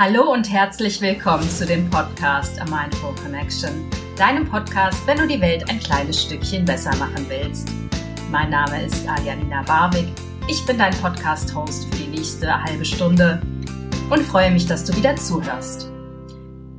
Hallo 0.00 0.32
und 0.32 0.48
herzlich 0.48 1.00
willkommen 1.00 1.42
zu 1.50 1.66
dem 1.66 1.90
Podcast 1.90 2.60
A 2.60 2.64
Mindful 2.66 3.16
Connection, 3.16 3.90
deinem 4.16 4.48
Podcast, 4.48 5.04
wenn 5.08 5.18
du 5.18 5.26
die 5.26 5.40
Welt 5.40 5.68
ein 5.68 5.80
kleines 5.80 6.22
Stückchen 6.22 6.64
besser 6.64 6.94
machen 6.98 7.28
willst. 7.28 7.68
Mein 8.30 8.50
Name 8.50 8.84
ist 8.86 9.08
Aljanina 9.08 9.62
Barwig. 9.62 10.06
Ich 10.48 10.64
bin 10.66 10.78
dein 10.78 10.94
Podcast-Host 10.94 11.86
für 11.86 11.96
die 11.96 12.16
nächste 12.16 12.62
halbe 12.62 12.84
Stunde 12.84 13.42
und 14.08 14.22
freue 14.22 14.52
mich, 14.52 14.66
dass 14.66 14.84
du 14.84 14.94
wieder 14.94 15.16
zuhörst. 15.16 15.90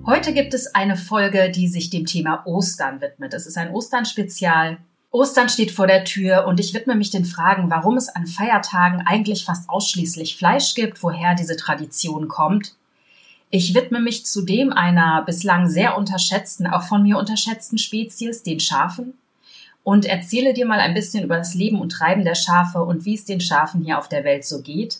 Heute 0.06 0.34
gibt 0.34 0.54
es 0.54 0.74
eine 0.74 0.96
Folge, 0.96 1.52
die 1.52 1.68
sich 1.68 1.90
dem 1.90 2.06
Thema 2.06 2.48
Ostern 2.48 3.02
widmet. 3.02 3.34
Es 3.34 3.48
ist 3.48 3.58
ein 3.58 3.72
Ostern-Spezial. 3.72 4.78
Ostern 5.12 5.50
steht 5.50 5.72
vor 5.72 5.88
der 5.88 6.06
Tür 6.06 6.46
und 6.48 6.62
ich 6.62 6.74
widme 6.74 6.96
mich 6.96 7.10
den 7.10 7.26
Fragen, 7.26 7.70
warum 7.70 7.98
es 7.98 8.08
an 8.08 8.28
Feiertagen 8.28 9.04
eigentlich 9.06 9.44
fast 9.44 9.70
ausschließlich 9.70 10.38
Fleisch 10.38 10.74
gibt, 10.74 11.04
woher 11.04 11.36
diese 11.36 11.58
Tradition 11.58 12.30
kommt 12.30 12.79
ich 13.50 13.74
widme 13.74 14.00
mich 14.00 14.26
zudem 14.26 14.72
einer 14.72 15.24
bislang 15.24 15.68
sehr 15.68 15.98
unterschätzten, 15.98 16.68
auch 16.68 16.84
von 16.84 17.04
mir 17.04 17.18
unterschätzten 17.18 17.78
Spezies, 17.78 18.44
den 18.44 18.60
Schafen, 18.60 19.14
und 19.84 20.06
erzähle 20.06 20.54
dir 20.54 20.68
mal 20.68 20.80
ein 20.80 20.94
bisschen 20.94 21.24
über 21.24 21.38
das 21.38 21.56
Leben 21.56 21.82
und 21.82 21.92
Treiben 21.92 22.24
der 22.24 22.36
Schafe 22.36 22.84
und 22.84 23.06
wie 23.06 23.16
es 23.16 23.26
den 23.26 23.42
Schafen 23.42 23.84
hier 23.84 23.98
auf 23.98 24.08
der 24.08 24.24
Welt 24.24 24.46
so 24.46 24.62
geht. 24.62 25.00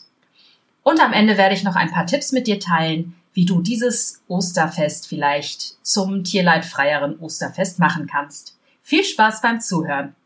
Und 0.82 1.00
am 1.00 1.12
Ende 1.12 1.36
werde 1.36 1.54
ich 1.54 1.62
noch 1.62 1.76
ein 1.76 1.90
paar 1.90 2.06
Tipps 2.06 2.32
mit 2.32 2.46
dir 2.46 2.58
teilen, 2.58 3.14
wie 3.32 3.44
du 3.44 3.60
dieses 3.60 4.22
Osterfest 4.26 5.06
vielleicht 5.06 5.76
zum 5.86 6.24
tierleidfreieren 6.24 7.20
Osterfest 7.20 7.78
machen 7.78 8.08
kannst. 8.08 8.56
Viel 8.82 9.04
Spaß 9.04 9.42
beim 9.42 9.60
Zuhören. 9.60 10.16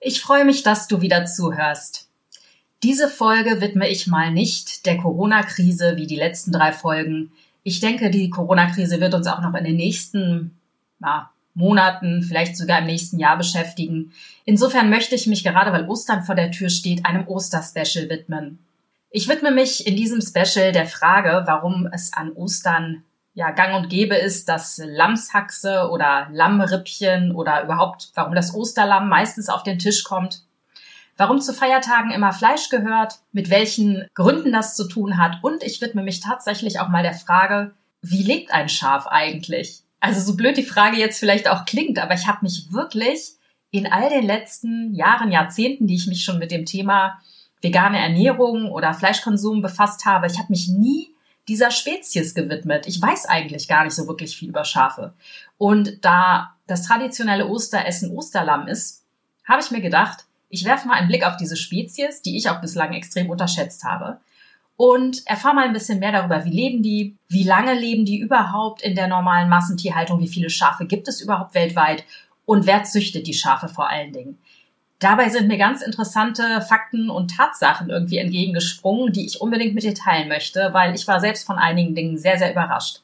Ich 0.00 0.20
freue 0.20 0.44
mich, 0.44 0.62
dass 0.62 0.86
du 0.86 1.00
wieder 1.00 1.24
zuhörst. 1.24 2.05
Diese 2.82 3.08
Folge 3.08 3.60
widme 3.60 3.88
ich 3.88 4.06
mal 4.06 4.30
nicht 4.30 4.84
der 4.84 4.98
Corona-Krise 4.98 5.96
wie 5.96 6.06
die 6.06 6.16
letzten 6.16 6.52
drei 6.52 6.72
Folgen. 6.72 7.32
Ich 7.62 7.80
denke, 7.80 8.10
die 8.10 8.28
Corona-Krise 8.28 9.00
wird 9.00 9.14
uns 9.14 9.26
auch 9.26 9.40
noch 9.40 9.54
in 9.54 9.64
den 9.64 9.76
nächsten 9.76 10.58
ja, 11.00 11.30
Monaten, 11.54 12.22
vielleicht 12.22 12.56
sogar 12.56 12.80
im 12.80 12.86
nächsten 12.86 13.18
Jahr 13.18 13.38
beschäftigen. 13.38 14.12
Insofern 14.44 14.90
möchte 14.90 15.14
ich 15.14 15.26
mich 15.26 15.42
gerade, 15.42 15.72
weil 15.72 15.88
Ostern 15.88 16.22
vor 16.22 16.34
der 16.34 16.50
Tür 16.50 16.68
steht, 16.68 17.06
einem 17.06 17.26
Osterspecial 17.26 18.10
widmen. 18.10 18.58
Ich 19.10 19.26
widme 19.26 19.50
mich 19.50 19.86
in 19.86 19.96
diesem 19.96 20.20
Special 20.20 20.72
der 20.72 20.86
Frage, 20.86 21.44
warum 21.46 21.88
es 21.92 22.12
an 22.12 22.32
Ostern 22.32 23.04
ja 23.32 23.50
gang 23.52 23.74
und 23.74 23.88
gäbe 23.88 24.16
ist, 24.16 24.50
dass 24.50 24.80
Lammshaxe 24.84 25.88
oder 25.90 26.28
Lammrippchen 26.32 27.32
oder 27.32 27.64
überhaupt, 27.64 28.10
warum 28.14 28.34
das 28.34 28.54
Osterlamm 28.54 29.08
meistens 29.08 29.48
auf 29.48 29.62
den 29.62 29.78
Tisch 29.78 30.04
kommt 30.04 30.45
warum 31.16 31.40
zu 31.40 31.52
Feiertagen 31.52 32.10
immer 32.10 32.32
Fleisch 32.32 32.68
gehört, 32.68 33.20
mit 33.32 33.50
welchen 33.50 34.06
Gründen 34.14 34.52
das 34.52 34.76
zu 34.76 34.88
tun 34.88 35.18
hat 35.18 35.38
und 35.42 35.62
ich 35.62 35.80
widme 35.80 36.02
mich 36.02 36.20
tatsächlich 36.20 36.80
auch 36.80 36.88
mal 36.88 37.02
der 37.02 37.14
Frage, 37.14 37.72
wie 38.02 38.22
lebt 38.22 38.52
ein 38.52 38.68
Schaf 38.68 39.06
eigentlich? 39.06 39.80
Also 40.00 40.20
so 40.20 40.36
blöd 40.36 40.56
die 40.56 40.62
Frage 40.62 40.98
jetzt 40.98 41.18
vielleicht 41.18 41.48
auch 41.48 41.64
klingt, 41.64 41.98
aber 41.98 42.14
ich 42.14 42.26
habe 42.26 42.40
mich 42.42 42.70
wirklich 42.70 43.32
in 43.70 43.90
all 43.90 44.08
den 44.08 44.24
letzten 44.24 44.94
Jahren, 44.94 45.32
Jahrzehnten, 45.32 45.86
die 45.86 45.96
ich 45.96 46.06
mich 46.06 46.22
schon 46.22 46.38
mit 46.38 46.50
dem 46.50 46.66
Thema 46.66 47.18
vegane 47.62 47.98
Ernährung 47.98 48.70
oder 48.70 48.94
Fleischkonsum 48.94 49.62
befasst 49.62 50.04
habe, 50.04 50.26
ich 50.26 50.38
habe 50.38 50.50
mich 50.50 50.68
nie 50.68 51.14
dieser 51.48 51.70
Spezies 51.70 52.34
gewidmet. 52.34 52.86
Ich 52.86 53.00
weiß 53.00 53.26
eigentlich 53.26 53.68
gar 53.68 53.84
nicht 53.84 53.94
so 53.94 54.06
wirklich 54.06 54.36
viel 54.36 54.48
über 54.48 54.64
Schafe. 54.64 55.14
Und 55.58 56.04
da 56.04 56.54
das 56.66 56.82
traditionelle 56.82 57.46
Osteressen 57.46 58.10
Osterlamm 58.10 58.66
ist, 58.66 59.04
habe 59.46 59.62
ich 59.62 59.70
mir 59.70 59.80
gedacht, 59.80 60.25
ich 60.48 60.64
werfe 60.64 60.88
mal 60.88 60.94
einen 60.94 61.08
Blick 61.08 61.26
auf 61.26 61.36
diese 61.36 61.56
Spezies, 61.56 62.22
die 62.22 62.36
ich 62.36 62.48
auch 62.48 62.60
bislang 62.60 62.92
extrem 62.92 63.30
unterschätzt 63.30 63.84
habe. 63.84 64.18
Und 64.76 65.26
erfahre 65.26 65.54
mal 65.54 65.64
ein 65.64 65.72
bisschen 65.72 66.00
mehr 66.00 66.12
darüber, 66.12 66.44
wie 66.44 66.50
leben 66.50 66.82
die, 66.82 67.16
wie 67.28 67.44
lange 67.44 67.74
leben 67.74 68.04
die 68.04 68.18
überhaupt 68.18 68.82
in 68.82 68.94
der 68.94 69.08
normalen 69.08 69.48
Massentierhaltung, 69.48 70.20
wie 70.20 70.28
viele 70.28 70.50
Schafe 70.50 70.86
gibt 70.86 71.08
es 71.08 71.22
überhaupt 71.22 71.54
weltweit 71.54 72.04
und 72.44 72.66
wer 72.66 72.84
züchtet 72.84 73.26
die 73.26 73.34
Schafe 73.34 73.68
vor 73.68 73.88
allen 73.88 74.12
Dingen. 74.12 74.38
Dabei 74.98 75.28
sind 75.28 75.48
mir 75.48 75.58
ganz 75.58 75.82
interessante 75.82 76.62
Fakten 76.62 77.10
und 77.10 77.36
Tatsachen 77.36 77.90
irgendwie 77.90 78.16
entgegengesprungen, 78.16 79.12
die 79.12 79.26
ich 79.26 79.40
unbedingt 79.40 79.74
mit 79.74 79.82
dir 79.82 79.94
teilen 79.94 80.28
möchte, 80.28 80.70
weil 80.72 80.94
ich 80.94 81.06
war 81.06 81.20
selbst 81.20 81.46
von 81.46 81.58
einigen 81.58 81.94
Dingen 81.94 82.16
sehr, 82.16 82.38
sehr 82.38 82.50
überrascht. 82.50 83.02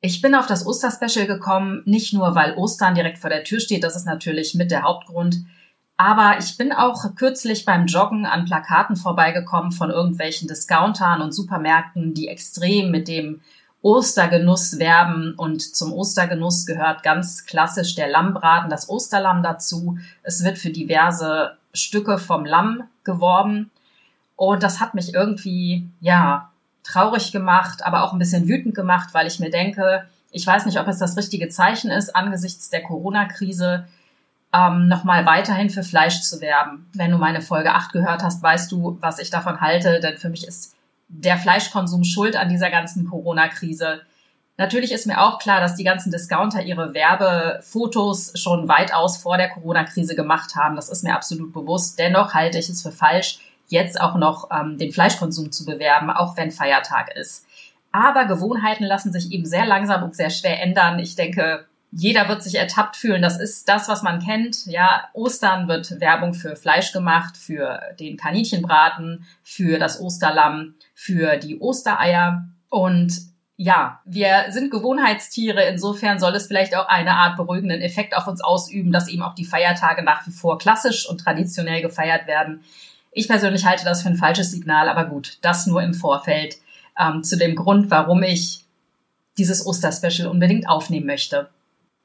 Ich 0.00 0.22
bin 0.22 0.34
auf 0.34 0.46
das 0.46 0.66
Osterspecial 0.66 1.26
gekommen, 1.26 1.82
nicht 1.84 2.12
nur 2.14 2.34
weil 2.34 2.56
Ostern 2.56 2.94
direkt 2.94 3.18
vor 3.18 3.28
der 3.28 3.44
Tür 3.44 3.60
steht, 3.60 3.84
das 3.84 3.96
ist 3.96 4.06
natürlich 4.06 4.54
mit 4.54 4.70
der 4.70 4.82
Hauptgrund, 4.82 5.44
aber 6.00 6.38
ich 6.38 6.56
bin 6.56 6.72
auch 6.72 7.14
kürzlich 7.14 7.66
beim 7.66 7.84
Joggen 7.84 8.24
an 8.24 8.46
Plakaten 8.46 8.96
vorbeigekommen 8.96 9.70
von 9.70 9.90
irgendwelchen 9.90 10.48
Discountern 10.48 11.20
und 11.20 11.34
Supermärkten, 11.34 12.14
die 12.14 12.28
extrem 12.28 12.90
mit 12.90 13.06
dem 13.06 13.42
Ostergenuss 13.82 14.78
werben. 14.78 15.34
Und 15.36 15.60
zum 15.60 15.92
Ostergenuss 15.92 16.64
gehört 16.64 17.02
ganz 17.02 17.44
klassisch 17.44 17.96
der 17.96 18.08
Lammbraten, 18.08 18.70
das 18.70 18.88
Osterlamm 18.88 19.42
dazu. 19.42 19.98
Es 20.22 20.42
wird 20.42 20.56
für 20.56 20.70
diverse 20.70 21.58
Stücke 21.74 22.16
vom 22.16 22.46
Lamm 22.46 22.84
geworben. 23.04 23.70
Und 24.36 24.62
das 24.62 24.80
hat 24.80 24.94
mich 24.94 25.12
irgendwie, 25.12 25.86
ja, 26.00 26.50
traurig 26.82 27.30
gemacht, 27.30 27.84
aber 27.84 28.04
auch 28.04 28.14
ein 28.14 28.18
bisschen 28.18 28.48
wütend 28.48 28.74
gemacht, 28.74 29.10
weil 29.12 29.26
ich 29.26 29.38
mir 29.38 29.50
denke, 29.50 30.06
ich 30.30 30.46
weiß 30.46 30.64
nicht, 30.64 30.80
ob 30.80 30.88
es 30.88 30.96
das 30.96 31.18
richtige 31.18 31.50
Zeichen 31.50 31.90
ist 31.90 32.16
angesichts 32.16 32.70
der 32.70 32.84
Corona-Krise, 32.84 33.84
ähm, 34.52 34.88
nochmal 34.88 35.26
weiterhin 35.26 35.70
für 35.70 35.82
Fleisch 35.82 36.22
zu 36.22 36.40
werben. 36.40 36.88
Wenn 36.92 37.10
du 37.10 37.18
meine 37.18 37.40
Folge 37.40 37.72
8 37.72 37.92
gehört 37.92 38.22
hast, 38.22 38.42
weißt 38.42 38.70
du, 38.72 38.98
was 39.00 39.18
ich 39.18 39.30
davon 39.30 39.60
halte, 39.60 40.00
denn 40.00 40.18
für 40.18 40.28
mich 40.28 40.46
ist 40.46 40.76
der 41.08 41.36
Fleischkonsum 41.36 42.04
schuld 42.04 42.36
an 42.36 42.48
dieser 42.48 42.70
ganzen 42.70 43.08
Corona-Krise. 43.08 44.00
Natürlich 44.56 44.92
ist 44.92 45.06
mir 45.06 45.20
auch 45.20 45.38
klar, 45.38 45.60
dass 45.60 45.76
die 45.76 45.84
ganzen 45.84 46.12
Discounter 46.12 46.62
ihre 46.62 46.94
Werbefotos 46.94 48.32
schon 48.38 48.68
weitaus 48.68 49.16
vor 49.16 49.38
der 49.38 49.48
Corona-Krise 49.48 50.14
gemacht 50.14 50.54
haben. 50.54 50.76
Das 50.76 50.90
ist 50.90 51.02
mir 51.02 51.14
absolut 51.14 51.52
bewusst. 51.52 51.98
Dennoch 51.98 52.34
halte 52.34 52.58
ich 52.58 52.68
es 52.68 52.82
für 52.82 52.92
falsch, 52.92 53.38
jetzt 53.68 54.00
auch 54.00 54.16
noch 54.16 54.50
ähm, 54.50 54.78
den 54.78 54.92
Fleischkonsum 54.92 55.50
zu 55.50 55.64
bewerben, 55.64 56.10
auch 56.10 56.36
wenn 56.36 56.50
Feiertag 56.50 57.16
ist. 57.16 57.46
Aber 57.92 58.26
Gewohnheiten 58.26 58.84
lassen 58.84 59.12
sich 59.12 59.32
eben 59.32 59.46
sehr 59.46 59.66
langsam 59.66 60.02
und 60.02 60.14
sehr 60.14 60.30
schwer 60.30 60.60
ändern. 60.62 60.98
Ich 60.98 61.16
denke, 61.16 61.66
jeder 61.92 62.28
wird 62.28 62.42
sich 62.42 62.54
ertappt 62.54 62.96
fühlen. 62.96 63.22
Das 63.22 63.40
ist 63.40 63.68
das, 63.68 63.88
was 63.88 64.02
man 64.02 64.20
kennt. 64.20 64.66
Ja, 64.66 65.08
Ostern 65.12 65.66
wird 65.66 66.00
Werbung 66.00 66.34
für 66.34 66.54
Fleisch 66.54 66.92
gemacht, 66.92 67.36
für 67.36 67.80
den 67.98 68.16
Kaninchenbraten, 68.16 69.26
für 69.42 69.78
das 69.78 70.00
Osterlamm, 70.00 70.74
für 70.94 71.36
die 71.36 71.58
Ostereier. 71.58 72.48
Und 72.68 73.12
ja, 73.56 74.00
wir 74.04 74.46
sind 74.50 74.70
Gewohnheitstiere. 74.70 75.64
Insofern 75.64 76.20
soll 76.20 76.34
es 76.34 76.46
vielleicht 76.46 76.76
auch 76.76 76.86
eine 76.88 77.16
Art 77.16 77.36
beruhigenden 77.36 77.82
Effekt 77.82 78.16
auf 78.16 78.28
uns 78.28 78.40
ausüben, 78.40 78.92
dass 78.92 79.08
eben 79.08 79.22
auch 79.22 79.34
die 79.34 79.44
Feiertage 79.44 80.02
nach 80.02 80.26
wie 80.26 80.32
vor 80.32 80.58
klassisch 80.58 81.08
und 81.08 81.18
traditionell 81.18 81.82
gefeiert 81.82 82.26
werden. 82.28 82.62
Ich 83.12 83.26
persönlich 83.26 83.66
halte 83.66 83.84
das 83.84 84.02
für 84.02 84.08
ein 84.08 84.16
falsches 84.16 84.52
Signal, 84.52 84.88
aber 84.88 85.06
gut, 85.06 85.38
das 85.42 85.66
nur 85.66 85.82
im 85.82 85.94
Vorfeld 85.94 86.56
ähm, 86.98 87.24
zu 87.24 87.36
dem 87.36 87.56
Grund, 87.56 87.90
warum 87.90 88.22
ich 88.22 88.64
dieses 89.36 89.66
Osterspecial 89.66 90.28
unbedingt 90.28 90.68
aufnehmen 90.68 91.06
möchte. 91.06 91.48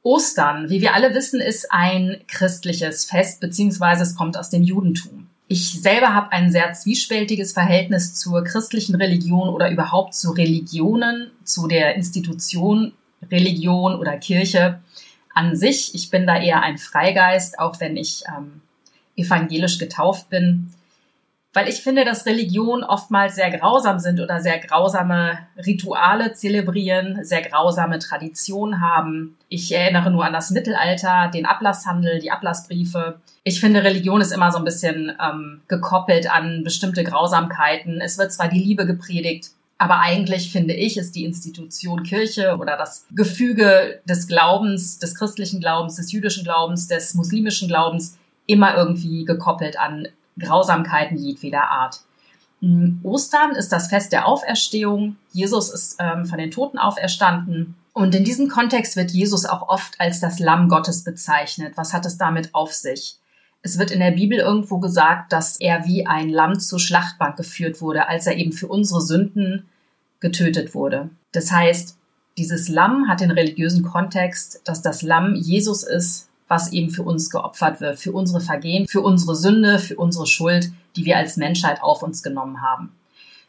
Ostern, 0.06 0.70
wie 0.70 0.82
wir 0.82 0.94
alle 0.94 1.16
wissen, 1.16 1.42
ist 1.42 1.72
ein 1.72 2.22
christliches 2.28 3.06
Fest, 3.06 3.40
beziehungsweise 3.40 4.04
es 4.04 4.16
kommt 4.16 4.38
aus 4.38 4.52
dem 4.52 4.62
Judentum. 4.62 5.28
Ich 5.48 5.82
selber 5.82 6.14
habe 6.14 6.32
ein 6.32 6.52
sehr 6.52 6.74
zwiespältiges 6.74 7.54
Verhältnis 7.54 8.14
zur 8.14 8.44
christlichen 8.44 8.94
Religion 8.96 9.50
oder 9.50 9.72
überhaupt 9.72 10.14
zu 10.14 10.32
Religionen, 10.32 11.32
zu 11.44 11.68
der 11.68 11.96
Institution 11.96 12.94
Religion 13.32 13.96
oder 13.96 14.18
Kirche 14.18 14.80
an 15.34 15.56
sich. 15.56 15.96
Ich 15.96 16.12
bin 16.12 16.28
da 16.28 16.40
eher 16.40 16.62
ein 16.62 16.78
Freigeist, 16.78 17.58
auch 17.58 17.80
wenn 17.80 17.98
ich 17.98 18.24
ähm, 18.28 18.62
evangelisch 19.16 19.80
getauft 19.80 20.30
bin 20.30 20.72
weil 21.56 21.70
ich 21.70 21.82
finde, 21.82 22.04
dass 22.04 22.26
Religionen 22.26 22.84
oftmals 22.84 23.36
sehr 23.36 23.50
grausam 23.50 23.98
sind 24.00 24.20
oder 24.20 24.42
sehr 24.42 24.60
grausame 24.60 25.40
Rituale 25.66 26.34
zelebrieren, 26.34 27.24
sehr 27.24 27.42
grausame 27.42 27.98
Traditionen 27.98 28.82
haben. 28.82 29.38
Ich 29.48 29.74
erinnere 29.74 30.12
nur 30.12 30.26
an 30.26 30.34
das 30.34 30.52
Mittelalter, 30.52 31.32
den 31.34 31.46
Ablasshandel, 31.46 32.20
die 32.20 32.30
Ablassbriefe. 32.30 33.22
Ich 33.46 33.62
finde, 33.62 33.86
Religion 33.86 34.20
ist 34.20 34.34
immer 34.34 34.52
so 34.52 34.58
ein 34.58 34.66
bisschen 34.66 35.14
ähm, 35.18 35.62
gekoppelt 35.70 36.30
an 36.30 36.66
bestimmte 36.66 37.06
Grausamkeiten. 37.06 38.02
Es 38.02 38.18
wird 38.18 38.34
zwar 38.34 38.50
die 38.50 38.60
Liebe 38.60 38.86
gepredigt, 38.86 39.52
aber 39.78 40.02
eigentlich 40.02 40.52
finde 40.52 40.74
ich, 40.74 40.98
ist 40.98 41.16
die 41.16 41.24
Institution 41.24 42.04
Kirche 42.04 42.58
oder 42.60 42.76
das 42.76 43.06
Gefüge 43.12 44.02
des 44.04 44.28
Glaubens, 44.28 45.00
des 45.00 45.16
christlichen 45.16 45.62
Glaubens, 45.62 45.96
des 45.96 46.12
jüdischen 46.12 46.44
Glaubens, 46.44 46.90
des 46.90 47.14
muslimischen 47.14 47.70
Glaubens 47.70 48.18
immer 48.46 48.76
irgendwie 48.76 49.24
gekoppelt 49.24 49.80
an 49.80 50.10
Grausamkeiten 50.40 51.18
jedweder 51.18 51.70
Art. 51.70 52.02
Mm, 52.62 53.00
Ostern 53.04 53.52
ist 53.52 53.72
das 53.72 53.88
Fest 53.88 54.12
der 54.12 54.28
Auferstehung. 54.28 55.18
Jesus 55.32 55.70
ist 55.70 55.98
ähm, 56.00 56.26
von 56.26 56.38
den 56.38 56.52
Toten 56.52 56.78
auferstanden. 56.78 57.76
Und 57.94 58.14
in 58.14 58.26
diesem 58.26 58.50
Kontext 58.50 58.98
wird 58.98 59.12
Jesus 59.12 59.46
auch 59.46 59.70
oft 59.70 60.00
als 60.00 60.20
das 60.20 60.40
Lamm 60.40 60.68
Gottes 60.68 61.04
bezeichnet. 61.04 61.74
Was 61.78 61.94
hat 61.94 62.06
es 62.06 62.18
damit 62.18 62.54
auf 62.54 62.74
sich? 62.74 63.18
Es 63.62 63.80
wird 63.80 63.90
in 63.90 64.00
der 64.00 64.12
Bibel 64.12 64.38
irgendwo 64.38 64.80
gesagt, 64.80 65.32
dass 65.32 65.58
er 65.60 65.86
wie 65.86 66.06
ein 66.06 66.30
Lamm 66.30 66.60
zur 66.60 66.80
Schlachtbank 66.80 67.36
geführt 67.38 67.82
wurde, 67.82 68.08
als 68.08 68.28
er 68.28 68.36
eben 68.36 68.52
für 68.52 68.68
unsere 68.68 69.02
Sünden 69.02 69.68
getötet 70.20 70.76
wurde. 70.76 71.10
Das 71.32 71.52
heißt, 71.52 71.98
dieses 72.38 72.68
Lamm 72.68 73.08
hat 73.08 73.22
den 73.22 73.32
religiösen 73.32 73.84
Kontext, 73.84 74.62
dass 74.66 74.82
das 74.82 75.02
Lamm 75.02 75.36
Jesus 75.36 75.84
ist, 75.84 76.28
was 76.48 76.72
eben 76.72 76.90
für 76.90 77.04
uns 77.04 77.30
geopfert 77.30 77.82
wird, 77.82 78.00
für 78.00 78.12
unsere 78.12 78.42
Vergehen, 78.42 78.88
für 78.88 79.02
unsere 79.02 79.36
Sünde, 79.36 79.80
für 79.80 79.96
unsere 79.96 80.28
Schuld, 80.28 80.72
die 80.96 81.06
wir 81.06 81.18
als 81.18 81.38
Menschheit 81.38 81.82
auf 81.82 82.04
uns 82.04 82.24
genommen 82.24 82.62
haben. 82.62 82.92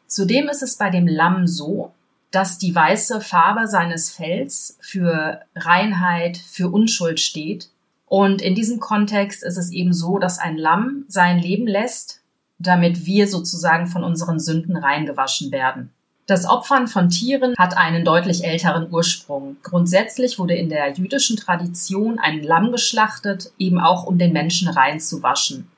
Zudem 0.07 0.49
ist 0.49 0.63
es 0.63 0.77
bei 0.77 0.91
dem 0.91 1.07
Lamm 1.07 1.47
so, 1.47 1.93
dass 2.31 2.59
die 2.59 2.75
weiße 2.75 3.21
Farbe 3.21 3.67
seines 3.67 4.11
Fells 4.11 4.79
für 4.81 5.41
Reinheit, 5.55 6.37
für 6.37 6.69
Unschuld 6.69 7.21
steht. 7.21 7.71
Und 8.07 8.43
in 8.43 8.55
diesem 8.55 8.79
Kontext 8.79 9.43
ist 9.43 9.57
es 9.57 9.73
eben 9.73 9.93
so, 9.93 10.19
dass 10.19 10.39
ein 10.39 10.57
Lamm 10.57 11.05
sein 11.09 11.39
Leben 11.39 11.67
lässt, 11.67 12.21
damit 12.59 13.05
wir 13.05 13.27
sozusagen 13.29 13.87
von 13.87 14.05
unseren 14.05 14.39
Sünden 14.39 14.77
reingewaschen 14.77 15.51
werden. 15.51 15.93
Das 16.27 16.45
Opfern 16.45 16.89
von 16.89 17.09
Tieren 17.09 17.55
hat 17.57 17.77
einen 17.77 18.05
deutlich 18.05 18.45
älteren 18.45 18.89
Ursprung. 18.91 19.59
Grundsätzlich 19.63 20.41
wurde 20.41 20.55
in 20.55 20.69
der 20.69 20.93
jüdischen 20.93 21.37
Tradition 21.37 22.19
ein 22.19 22.43
Lamm 22.43 22.73
geschlachtet, 22.73 23.53
eben 23.59 23.79
auch 23.79 24.05
um 24.05 24.19
den 24.19 24.33
Menschen 24.33 24.69
reinzuwaschen. 24.69 25.69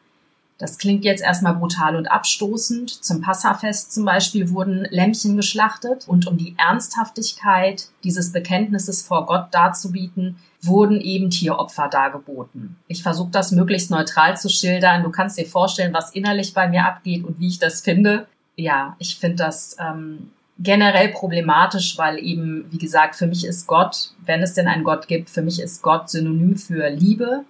Das 0.57 0.79
klingt 0.79 1.05
jetzt 1.05 1.23
erstmal 1.23 1.55
brutal 1.55 1.97
und 1.97 2.11
abstoßend. 2.11 2.91
Zum 3.05 3.21
Passafest 3.21 3.93
zum 3.93 4.07
Beispiel 4.07 4.51
wurden 4.51 4.87
Lämmchen 4.91 5.37
geschlachtet 5.37 6.09
und 6.09 6.27
um 6.27 6.39
die 6.39 6.57
Ernsthaftigkeit 6.57 7.89
dieses 8.03 8.33
Bekenntnisses 8.33 9.03
vor 9.03 9.27
Gott 9.27 9.49
darzubieten, 9.53 10.39
wurden 10.63 11.01
eben 11.01 11.29
Tieropfer 11.29 11.89
dargeboten. 11.89 12.77
Ich 12.89 13.03
versuche 13.03 13.31
das 13.31 13.53
möglichst 13.53 13.91
neutral 13.91 14.37
zu 14.37 14.49
schildern. 14.49 15.05
Du 15.05 15.11
kannst 15.11 15.39
dir 15.39 15.47
vorstellen, 15.47 15.93
was 15.93 16.11
innerlich 16.11 16.55
bei 16.55 16.69
mir 16.69 16.87
abgeht 16.87 17.25
und 17.25 17.39
wie 17.39 17.49
ich 17.49 17.59
das 17.59 17.83
finde. 17.83 18.27
Ja, 18.57 18.97
ich 18.99 19.17
finde 19.17 19.37
das 19.37 19.77
ähm, 19.79 20.33
generell 20.59 21.09
problematisch, 21.09 21.97
weil 21.99 22.19
eben, 22.19 22.67
wie 22.71 22.79
gesagt, 22.79 23.17
für 23.17 23.27
mich 23.27 23.45
ist 23.45 23.67
Gott, 23.67 24.11
wenn 24.25 24.43
es 24.43 24.55
denn 24.55 24.67
einen 24.67 24.85
Gott 24.85 25.07
gibt, 25.09 25.31
für 25.31 25.43
mich 25.43 25.61
ist 25.61 25.83
Gott 25.83 26.11
synonym 26.11 26.57
für 26.57 26.89
Liebe, 26.91 27.45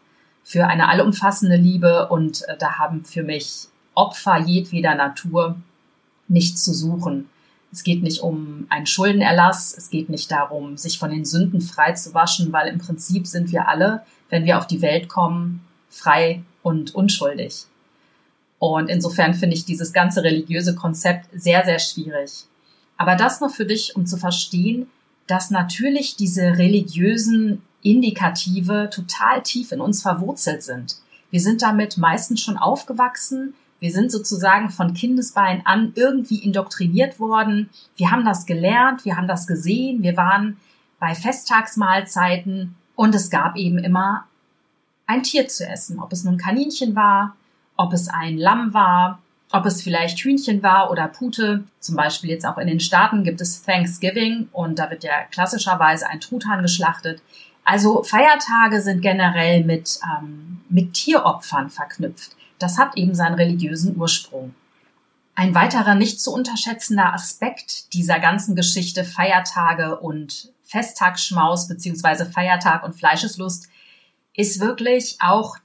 für 0.45 0.67
eine 0.67 0.89
allumfassende 0.89 1.57
Liebe 1.57 2.09
und 2.09 2.47
äh, 2.49 2.57
da 2.59 2.79
haben 2.79 3.05
für 3.05 3.23
mich 3.23 3.69
Opfer 3.95 4.39
jedweder 4.39 4.95
Natur 4.95 5.57
nichts 6.29 6.65
zu 6.65 6.73
suchen. 6.73 7.29
Es 7.73 7.83
geht 7.83 8.03
nicht 8.03 8.21
um 8.21 8.67
einen 8.71 8.87
Schuldenerlass, 8.87 9.77
es 9.77 9.91
geht 9.91 10.09
nicht 10.09 10.31
darum, 10.31 10.77
sich 10.77 10.99
von 10.99 11.11
den 11.11 11.25
Sünden 11.25 11.61
frei 11.61 11.93
zu 11.93 12.15
waschen, 12.15 12.53
weil 12.53 12.69
im 12.69 12.79
Prinzip 12.79 13.27
sind 13.27 13.53
wir 13.53 13.69
alle, 13.69 14.03
wenn 14.31 14.45
wir 14.45 14.59
auf 14.59 14.67
die 14.67 14.81
Welt 14.81 15.09
kommen, 15.09 15.67
frei 15.91 16.43
und 16.63 16.95
unschuldig. 16.95 17.67
Und 18.59 18.89
insofern 18.89 19.35
finde 19.35 19.55
ich 19.55 19.65
dieses 19.65 19.93
ganze 19.93 20.23
religiöse 20.23 20.75
Konzept 20.75 21.29
sehr, 21.33 21.65
sehr 21.65 21.79
schwierig. 21.79 22.48
Aber 22.99 23.15
das 23.17 23.41
nur 23.41 23.49
für 23.49 23.65
dich, 23.65 23.97
um 23.97 24.05
zu 24.05 24.19
verstehen, 24.19 24.91
dass 25.27 25.51
natürlich 25.51 26.17
diese 26.17 26.59
religiösen 26.59 27.63
Indikative 27.83 28.91
total 28.93 29.43
tief 29.43 29.73
in 29.73 29.81
uns 29.81 30.03
verwurzelt 30.03 30.63
sind. 30.63 30.97
Wir 31.31 31.41
sind 31.41 31.63
damit 31.63 31.97
meistens 31.97 32.41
schon 32.41 32.57
aufgewachsen. 32.57 33.55
Wir 33.79 33.93
sind 33.93 34.11
sozusagen 34.11 34.71
von 34.71 34.95
Kindesbein 34.95 35.63
an 35.65 35.93
irgendwie 35.95 36.39
indoktriniert 36.39 37.21
worden. 37.21 37.71
Wir 37.97 38.11
haben 38.11 38.25
das 38.25 38.47
gelernt, 38.47 39.05
wir 39.05 39.17
haben 39.17 39.29
das 39.29 39.47
gesehen, 39.47 40.03
wir 40.03 40.17
waren 40.17 40.57
bei 40.99 41.15
Festtagsmahlzeiten 41.15 42.75
und 42.97 43.15
es 43.15 43.31
gab 43.31 43.57
eben 43.57 43.79
immer 43.79 44.27
ein 45.07 45.23
Tier 45.23 45.47
zu 45.47 45.65
essen. 45.65 46.01
Ob 46.01 46.13
es 46.13 46.25
nun 46.25 46.39
Kaninchen 46.39 46.97
war, 46.97 47.37
ob 47.77 47.93
es 47.93 48.09
ein 48.09 48.37
Lamm 48.37 48.75
war, 48.75 49.21
ob 49.53 49.67
es 49.67 49.83
vielleicht 49.83 50.19
Hühnchen 50.19 50.63
war 50.63 50.91
oder 50.91 51.09
Pute. 51.09 51.65
Zum 51.81 51.97
Beispiel 51.97 52.31
jetzt 52.31 52.45
auch 52.45 52.59
in 52.59 52.67
den 52.67 52.81
Staaten 52.81 53.25
gibt 53.25 53.41
es 53.41 53.63
Thanksgiving 53.63 54.49
und 54.53 54.79
da 54.79 54.91
wird 54.91 55.05
ja 55.05 55.25
klassischerweise 55.31 56.09
ein 56.09 56.21
Truthahn 56.21 56.63
geschlachtet. 56.63 57.23
Also 57.65 58.03
Feiertage 58.03 58.81
sind 58.81 59.03
generell 59.03 59.65
mit, 59.65 60.01
ähm, 60.05 60.61
mit 60.69 60.95
Tieropfern 60.95 61.71
verknüpft. 61.71 62.37
Das 62.59 62.79
hat 62.79 62.97
eben 62.97 63.15
seinen 63.15 63.35
religiösen 63.35 63.97
Ursprung. 63.97 64.55
Ein 65.35 65.55
weiterer 65.55 65.95
nicht 65.95 66.21
zu 66.21 66.33
unterschätzender 66.33 67.15
Aspekt 67.15 67.93
dieser 67.95 68.19
ganzen 68.19 68.57
Geschichte 68.57 69.05
Feiertage 69.05 69.99
und 70.01 70.53
Festtagsschmaus 70.65 71.69
beziehungsweise 71.69 72.27
Feiertag 72.27 72.83
und 72.83 72.97
Fleischeslust 72.97 73.69
ist 74.35 74.61
wirklich 74.61 75.17
auch 75.21 75.57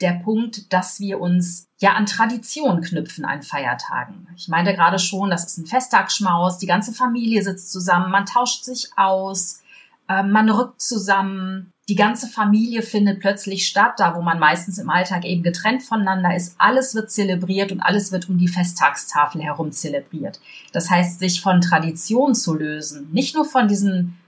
der 0.00 0.12
Punkt, 0.12 0.72
dass 0.72 1.00
wir 1.00 1.20
uns 1.20 1.65
ja 1.78 1.92
an 1.92 2.06
Tradition 2.06 2.80
knüpfen 2.80 3.24
an 3.24 3.42
Feiertagen. 3.42 4.28
Ich 4.36 4.48
meinte 4.48 4.74
gerade 4.74 4.98
schon, 4.98 5.30
das 5.30 5.44
ist 5.44 5.58
ein 5.58 5.66
Festtagsschmaus, 5.66 6.58
die 6.58 6.66
ganze 6.66 6.92
Familie 6.92 7.42
sitzt 7.42 7.70
zusammen, 7.70 8.10
man 8.10 8.26
tauscht 8.26 8.64
sich 8.64 8.90
aus, 8.96 9.62
äh, 10.08 10.22
man 10.22 10.48
rückt 10.48 10.80
zusammen, 10.80 11.72
die 11.88 11.94
ganze 11.94 12.26
Familie 12.26 12.82
findet 12.82 13.20
plötzlich 13.20 13.68
statt, 13.68 13.94
da 13.98 14.16
wo 14.16 14.22
man 14.22 14.40
meistens 14.40 14.78
im 14.78 14.90
Alltag 14.90 15.24
eben 15.24 15.44
getrennt 15.44 15.84
voneinander 15.84 16.34
ist. 16.34 16.56
Alles 16.58 16.96
wird 16.96 17.12
zelebriert 17.12 17.70
und 17.70 17.80
alles 17.80 18.10
wird 18.10 18.28
um 18.28 18.38
die 18.38 18.48
Festtagstafel 18.48 19.40
herum 19.40 19.70
zelebriert. 19.70 20.40
Das 20.72 20.90
heißt, 20.90 21.20
sich 21.20 21.40
von 21.40 21.60
Tradition 21.60 22.34
zu 22.34 22.54
lösen, 22.54 23.08
nicht 23.12 23.36
nur 23.36 23.44
von 23.44 23.68
diesen 23.68 24.18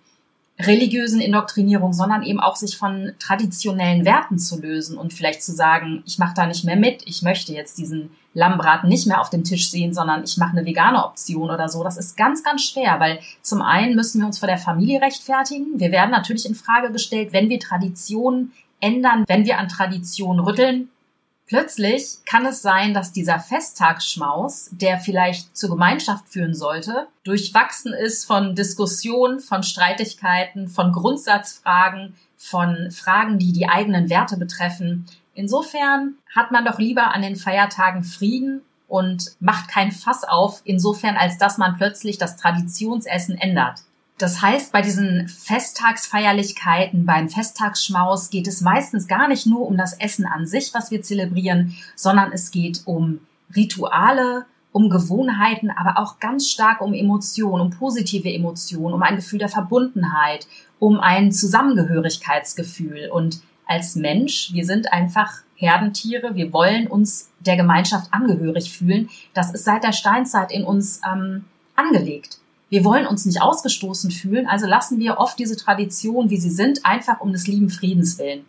religiösen 0.61 1.21
Indoktrinierung, 1.21 1.93
sondern 1.93 2.23
eben 2.23 2.41
auch 2.41 2.57
sich 2.57 2.77
von 2.77 3.13
traditionellen 3.19 4.05
Werten 4.05 4.39
zu 4.39 4.61
lösen 4.61 4.99
und 4.99 5.13
vielleicht 5.13 5.43
zu 5.43 5.53
sagen, 5.53 6.03
ich 6.05 6.19
mache 6.19 6.35
da 6.35 6.47
nicht 6.47 6.65
mehr 6.65 6.77
mit, 6.77 7.03
ich 7.07 7.23
möchte 7.23 7.53
jetzt 7.53 7.79
diesen 7.79 8.11
Lammbraten 8.35 8.89
nicht 8.89 9.07
mehr 9.07 9.21
auf 9.21 9.31
dem 9.31 9.45
Tisch 9.45 9.71
sehen, 9.71 9.95
sondern 9.95 10.25
ich 10.25 10.37
mache 10.37 10.57
eine 10.57 10.67
vegane 10.67 11.05
Option 11.05 11.51
oder 11.51 11.69
so. 11.69 11.83
Das 11.85 11.97
ist 11.97 12.17
ganz, 12.17 12.43
ganz 12.43 12.63
schwer, 12.63 12.99
weil 13.01 13.21
zum 13.43 13.63
einen 13.63 13.95
müssen 13.95 14.21
wir 14.21 14.27
uns 14.27 14.39
vor 14.39 14.49
der 14.49 14.59
Familie 14.59 15.01
rechtfertigen. 15.01 15.79
Wir 15.79 15.93
werden 15.93 16.11
natürlich 16.11 16.47
in 16.47 16.55
Frage 16.55 16.93
gestellt, 16.93 17.33
wenn 17.33 17.49
wir 17.49 17.61
Traditionen 17.61 18.53
ändern, 18.81 19.25
wenn 19.27 19.45
wir 19.45 19.59
an 19.59 19.69
Traditionen 19.69 20.41
rütteln, 20.41 20.89
Plötzlich 21.49 22.19
kann 22.27 22.45
es 22.45 22.61
sein, 22.61 22.93
dass 22.93 23.13
dieser 23.13 23.41
Festtagsschmaus, 23.41 24.69
der 24.71 24.99
vielleicht 24.99 25.57
zur 25.57 25.71
Gemeinschaft 25.71 26.29
führen 26.29 26.55
sollte, 26.55 27.09
durchwachsen 27.25 27.95
ist 27.95 28.27
von 28.27 28.55
Diskussionen, 28.55 29.41
von 29.41 29.63
Streitigkeiten, 29.63 30.69
von 30.69 30.93
Grundsatzfragen, 30.93 32.15
von 32.37 32.91
Fragen, 32.91 33.39
die 33.39 33.53
die 33.53 33.67
eigenen 33.67 34.11
Werte 34.11 34.37
betreffen. 34.37 35.07
Insofern 35.35 36.17
hat 36.35 36.51
man 36.53 36.67
doch 36.67 36.79
lieber 36.79 37.15
an 37.15 37.23
den 37.23 37.37
Feiertagen 37.37 38.05
Frieden 38.05 38.61
und 38.87 39.33
macht 39.41 39.69
kein 39.69 39.91
Fass 39.91 40.25
auf, 40.25 40.61
insofern 40.65 41.17
als 41.17 41.39
dass 41.39 41.57
man 41.57 41.77
plötzlich 41.77 42.19
das 42.19 42.37
Traditionsessen 42.37 43.39
ändert. 43.39 43.81
Das 44.19 44.43
heißt, 44.43 44.73
bei 44.73 44.83
diesen 44.83 45.29
Festtagsfeierlichkeiten, 45.29 47.07
beim 47.07 47.29
Festtagsschmaus 47.29 48.31
geht 48.31 48.49
es 48.49 48.61
meistens 48.61 49.07
gar 49.07 49.29
nicht 49.29 49.47
nur 49.47 49.67
um 49.67 49.77
das 49.77 49.95
Essen 49.95 50.27
an 50.27 50.45
sich, 50.45 50.75
was 50.75 50.91
wir 50.91 51.03
zelebrieren, 51.03 51.77
sondern 51.95 52.33
es 52.33 52.51
geht 52.51 52.83
um 52.85 53.21
Rituale, 53.55 54.45
um 54.73 54.91
Gewohnheiten, 54.91 55.71
aber 55.71 55.99
auch 56.01 56.19
ganz 56.19 56.51
stark 56.51 56.81
um 56.81 56.95
Emotionen, 56.95 57.63
um 57.63 57.71
positive 57.71 58.33
Emotionen, 58.33 58.95
um 58.95 59.03
ein 59.03 59.17
Gefühl 59.17 59.39
der 59.39 59.49
Verbundenheit, 59.49 60.49
um 60.81 60.99
ein 60.99 61.31
Zusammengehörigkeitsgefühl. 61.31 63.11
Und 63.13 63.41
als 63.67 63.95
Mensch, 63.95 64.53
wir 64.53 64.65
sind 64.65 64.93
einfach 64.93 65.43
Herdentiere, 65.55 66.35
wir 66.35 66.53
wollen 66.53 66.89
uns 66.89 67.31
der 67.39 67.57
Gemeinschaft 67.57 68.13
angehörig 68.13 68.73
fühlen. 68.73 69.11
Das 69.33 69.55
ist 69.55 69.65
seit 69.65 69.85
der 69.85 69.93
Steinzeit 69.93 70.51
in 70.53 70.65
uns 70.65 71.01
ähm, 71.09 71.45
angelegt. 71.77 72.39
Wir 72.71 72.85
wollen 72.85 73.07
uns 73.07 73.25
nicht 73.25 73.41
ausgestoßen 73.41 74.11
fühlen, 74.11 74.47
also 74.47 74.67
lassen 74.67 74.99
wir 74.99 75.19
oft 75.19 75.39
diese 75.39 75.57
Tradition, 75.57 76.31
wie 76.31 76.37
sie 76.37 76.51
sind, 76.51 76.85
einfach 76.85 77.21
um 77.21 77.33
des 77.33 77.47
lieben 77.47 77.71
Friedens 77.71 78.19
willen. 78.19 78.45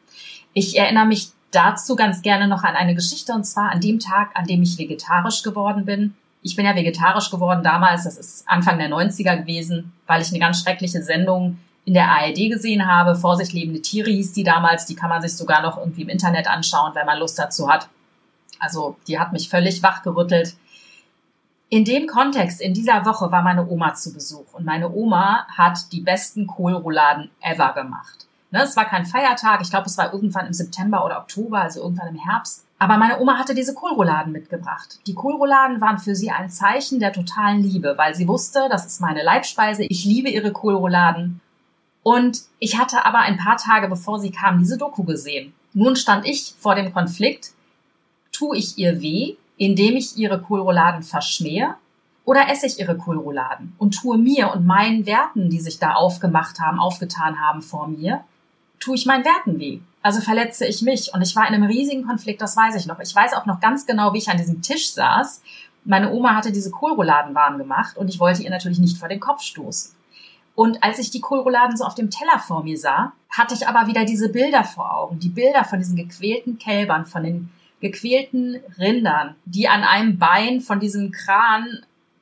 Ich 0.53 0.77
erinnere 0.77 1.05
mich 1.05 1.29
dazu 1.51 1.95
ganz 1.95 2.21
gerne 2.21 2.47
noch 2.47 2.63
an 2.63 2.75
eine 2.75 2.95
Geschichte 2.95 3.33
und 3.33 3.45
zwar 3.45 3.71
an 3.71 3.81
dem 3.81 3.99
Tag, 3.99 4.31
an 4.35 4.45
dem 4.45 4.61
ich 4.61 4.77
vegetarisch 4.77 5.41
geworden 5.43 5.85
bin. 5.85 6.15
Ich 6.41 6.55
bin 6.55 6.65
ja 6.65 6.75
vegetarisch 6.75 7.31
geworden 7.31 7.63
damals, 7.63 8.03
das 8.03 8.17
ist 8.17 8.43
Anfang 8.47 8.77
der 8.77 8.89
90er 8.89 9.37
gewesen, 9.37 9.93
weil 10.07 10.21
ich 10.21 10.29
eine 10.29 10.39
ganz 10.39 10.61
schreckliche 10.61 11.01
Sendung 11.03 11.57
in 11.85 11.93
der 11.93 12.09
ARD 12.09 12.49
gesehen 12.49 12.87
habe. 12.87 13.15
Vorsicht 13.15 13.53
lebende 13.53 13.81
Tiere 13.81 14.11
hieß 14.11 14.33
die 14.33 14.43
damals, 14.43 14.85
die 14.85 14.95
kann 14.95 15.09
man 15.09 15.21
sich 15.21 15.35
sogar 15.35 15.61
noch 15.61 15.77
irgendwie 15.77 16.03
im 16.03 16.09
Internet 16.09 16.47
anschauen, 16.47 16.93
wenn 16.93 17.05
man 17.05 17.19
Lust 17.19 17.39
dazu 17.39 17.69
hat. 17.69 17.89
Also 18.59 18.97
die 19.07 19.19
hat 19.19 19.33
mich 19.33 19.49
völlig 19.49 19.81
wachgerüttelt. 19.81 20.55
In 21.71 21.85
dem 21.85 22.07
Kontext, 22.07 22.61
in 22.61 22.73
dieser 22.73 23.05
Woche 23.05 23.31
war 23.31 23.43
meine 23.43 23.67
Oma 23.67 23.93
zu 23.93 24.11
Besuch 24.11 24.53
und 24.53 24.65
meine 24.65 24.91
Oma 24.91 25.45
hat 25.55 25.91
die 25.91 26.01
besten 26.01 26.47
Kohlrouladen 26.47 27.29
ever 27.41 27.73
gemacht. 27.73 28.25
Ne, 28.49 28.63
es 28.63 28.75
war 28.75 28.85
kein 28.85 29.05
Feiertag, 29.05 29.61
ich 29.61 29.69
glaube, 29.69 29.85
es 29.85 29.95
war 29.95 30.11
irgendwann 30.11 30.47
im 30.47 30.53
September 30.53 31.05
oder 31.05 31.19
Oktober, 31.19 31.61
also 31.61 31.81
irgendwann 31.81 32.07
im 32.07 32.15
Herbst. 32.15 32.65
Aber 32.79 32.97
meine 32.97 33.19
Oma 33.19 33.37
hatte 33.37 33.53
diese 33.53 33.75
Kohlrouladen 33.75 34.33
mitgebracht. 34.33 34.97
Die 35.05 35.13
Kohlrouladen 35.13 35.79
waren 35.79 35.99
für 35.99 36.15
sie 36.15 36.31
ein 36.31 36.49
Zeichen 36.49 36.99
der 36.99 37.13
totalen 37.13 37.61
Liebe, 37.61 37.93
weil 37.97 38.15
sie 38.15 38.27
wusste, 38.27 38.67
das 38.71 38.87
ist 38.87 38.99
meine 38.99 39.21
Leibspeise, 39.21 39.83
ich 39.83 40.05
liebe 40.05 40.29
ihre 40.29 40.51
Kohlrouladen. 40.51 41.39
Und 42.01 42.41
ich 42.57 42.79
hatte 42.79 43.05
aber 43.05 43.19
ein 43.19 43.37
paar 43.37 43.57
Tage 43.57 43.87
bevor 43.87 44.19
sie 44.19 44.31
kam 44.31 44.57
diese 44.57 44.79
Doku 44.79 45.03
gesehen. 45.03 45.53
Nun 45.73 45.95
stand 45.95 46.25
ich 46.25 46.55
vor 46.57 46.73
dem 46.73 46.91
Konflikt, 46.91 47.51
tue 48.31 48.57
ich 48.57 48.79
ihr 48.79 49.01
weh 49.01 49.35
indem 49.59 49.97
ich 49.97 50.17
ihre 50.17 50.41
Kohlrouladen 50.41 51.03
verschmähe? 51.03 51.75
Oder 52.25 52.49
esse 52.49 52.65
ich 52.65 52.79
ihre 52.79 52.97
Kohlrouladen 52.97 53.73
und 53.77 53.91
tue 53.91 54.17
mir 54.17 54.53
und 54.53 54.65
meinen 54.65 55.05
Werten, 55.05 55.49
die 55.49 55.59
sich 55.59 55.79
da 55.79 55.93
aufgemacht 55.93 56.59
haben, 56.59 56.79
aufgetan 56.79 57.41
haben 57.41 57.61
vor 57.61 57.87
mir, 57.87 58.23
tue 58.79 58.95
ich 58.95 59.05
meinen 59.05 59.25
Werten 59.25 59.59
weh. 59.59 59.79
Also 60.01 60.21
verletze 60.21 60.65
ich 60.65 60.81
mich. 60.81 61.11
Und 61.13 61.21
ich 61.21 61.35
war 61.35 61.47
in 61.47 61.53
einem 61.53 61.65
riesigen 61.65 62.05
Konflikt, 62.05 62.41
das 62.41 62.55
weiß 62.55 62.75
ich 62.75 62.85
noch. 62.85 62.99
Ich 62.99 63.13
weiß 63.13 63.33
auch 63.33 63.45
noch 63.45 63.59
ganz 63.59 63.85
genau, 63.85 64.13
wie 64.13 64.19
ich 64.19 64.29
an 64.29 64.37
diesem 64.37 64.61
Tisch 64.61 64.91
saß. 64.91 65.41
Meine 65.83 66.11
Oma 66.11 66.35
hatte 66.35 66.51
diese 66.51 66.71
Kohlrouladen 66.71 67.35
warm 67.35 67.57
gemacht 67.57 67.97
und 67.97 68.07
ich 68.09 68.19
wollte 68.19 68.43
ihr 68.43 68.49
natürlich 68.49 68.79
nicht 68.79 68.97
vor 68.97 69.09
den 69.09 69.19
Kopf 69.19 69.41
stoßen. 69.41 69.95
Und 70.55 70.83
als 70.83 70.99
ich 70.99 71.09
die 71.09 71.21
Kohlrouladen 71.21 71.75
so 71.75 71.83
auf 71.83 71.95
dem 71.95 72.11
Teller 72.11 72.39
vor 72.39 72.63
mir 72.63 72.77
sah, 72.77 73.13
hatte 73.29 73.55
ich 73.55 73.67
aber 73.67 73.87
wieder 73.87 74.05
diese 74.05 74.29
Bilder 74.29 74.63
vor 74.63 74.93
Augen. 74.95 75.19
Die 75.19 75.29
Bilder 75.29 75.63
von 75.63 75.79
diesen 75.79 75.95
gequälten 75.95 76.59
Kälbern, 76.59 77.05
von 77.05 77.23
den 77.23 77.49
gequälten 77.79 78.57
Rindern, 78.77 79.35
die 79.45 79.67
an 79.67 79.83
einem 79.83 80.17
Bein 80.17 80.61
von 80.61 80.79
diesem 80.79 81.11
Kran 81.11 81.79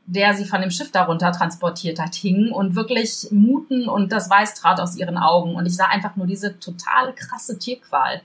der 0.07 0.33
sie 0.33 0.45
von 0.45 0.61
dem 0.61 0.71
Schiff 0.71 0.91
darunter 0.91 1.33
transportiert 1.33 1.99
hat, 1.99 2.15
hingen 2.15 2.51
und 2.51 2.75
wirklich 2.75 3.27
muten 3.29 3.89
und 3.89 4.13
das 4.13 4.29
Weiß 4.29 4.53
trat 4.53 4.79
aus 4.79 4.95
ihren 4.95 5.17
Augen. 5.17 5.55
Und 5.55 5.65
ich 5.65 5.75
sah 5.75 5.87
einfach 5.87 6.15
nur 6.15 6.25
diese 6.25 6.57
total 6.59 7.13
krasse 7.13 7.59
Tierqual. 7.59 8.21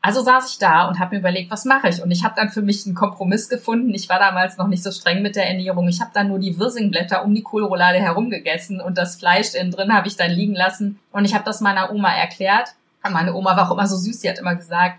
Also 0.00 0.22
saß 0.22 0.50
ich 0.52 0.58
da 0.58 0.88
und 0.88 0.98
habe 0.98 1.14
mir 1.14 1.20
überlegt, 1.20 1.50
was 1.50 1.66
mache 1.66 1.88
ich? 1.88 2.02
Und 2.02 2.10
ich 2.10 2.24
habe 2.24 2.34
dann 2.36 2.48
für 2.48 2.62
mich 2.62 2.86
einen 2.86 2.94
Kompromiss 2.94 3.50
gefunden. 3.50 3.92
Ich 3.92 4.08
war 4.08 4.18
damals 4.18 4.56
noch 4.56 4.68
nicht 4.68 4.82
so 4.82 4.90
streng 4.90 5.20
mit 5.20 5.36
der 5.36 5.46
Ernährung. 5.46 5.88
Ich 5.88 6.00
habe 6.00 6.12
dann 6.14 6.28
nur 6.28 6.38
die 6.38 6.58
Wirsingblätter 6.58 7.22
um 7.22 7.34
die 7.34 7.42
Kohlroulade 7.42 7.98
herum 7.98 8.30
gegessen 8.30 8.80
und 8.80 8.96
das 8.96 9.16
Fleisch 9.16 9.54
innen 9.54 9.72
drin 9.72 9.92
habe 9.92 10.08
ich 10.08 10.16
dann 10.16 10.30
liegen 10.30 10.54
lassen. 10.54 10.98
Und 11.12 11.26
ich 11.26 11.34
habe 11.34 11.44
das 11.44 11.60
meiner 11.60 11.92
Oma 11.92 12.14
erklärt. 12.14 12.70
Meine 13.10 13.34
Oma 13.34 13.56
war 13.56 13.68
auch 13.68 13.74
immer 13.74 13.86
so 13.86 13.96
süß. 13.96 14.22
Sie 14.22 14.30
hat 14.30 14.38
immer 14.38 14.54
gesagt, 14.54 14.98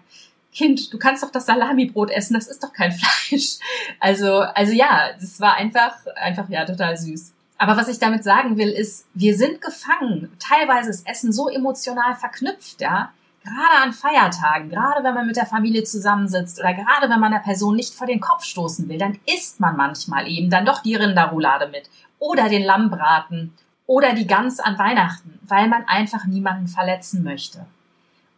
Kind, 0.57 0.91
du 0.91 0.97
kannst 0.97 1.21
doch 1.21 1.29
das 1.29 1.45
Salamibrot 1.45 2.09
essen, 2.09 2.33
das 2.33 2.47
ist 2.47 2.63
doch 2.63 2.73
kein 2.73 2.91
Fleisch. 3.29 3.57
Also, 3.99 4.39
also 4.39 4.73
ja, 4.73 5.11
das 5.19 5.39
war 5.39 5.53
einfach, 5.53 5.93
einfach 6.15 6.49
ja 6.49 6.65
total 6.65 6.97
süß. 6.97 7.33
Aber 7.59 7.77
was 7.77 7.87
ich 7.87 7.99
damit 7.99 8.23
sagen 8.23 8.57
will, 8.57 8.69
ist, 8.69 9.05
wir 9.13 9.37
sind 9.37 9.61
gefangen. 9.61 10.35
Teilweise 10.39 10.89
ist 10.89 11.07
Essen 11.07 11.31
so 11.31 11.47
emotional 11.47 12.15
verknüpft, 12.15 12.81
ja. 12.81 13.11
Gerade 13.43 13.83
an 13.83 13.93
Feiertagen, 13.93 14.69
gerade 14.69 15.03
wenn 15.03 15.13
man 15.13 15.27
mit 15.27 15.37
der 15.37 15.45
Familie 15.45 15.83
zusammensitzt 15.83 16.59
oder 16.59 16.73
gerade 16.73 17.09
wenn 17.09 17.19
man 17.19 17.31
der 17.31 17.39
Person 17.39 17.75
nicht 17.75 17.93
vor 17.93 18.07
den 18.07 18.19
Kopf 18.19 18.43
stoßen 18.43 18.89
will, 18.89 18.97
dann 18.97 19.19
isst 19.25 19.59
man 19.59 19.77
manchmal 19.77 20.27
eben 20.27 20.49
dann 20.49 20.65
doch 20.65 20.81
die 20.81 20.95
Rinderroulade 20.95 21.69
mit 21.69 21.89
oder 22.19 22.49
den 22.49 22.63
Lammbraten 22.63 23.53
oder 23.85 24.13
die 24.13 24.27
Gans 24.27 24.59
an 24.59 24.77
Weihnachten, 24.77 25.39
weil 25.43 25.69
man 25.69 25.85
einfach 25.85 26.25
niemanden 26.25 26.67
verletzen 26.67 27.23
möchte. 27.23 27.65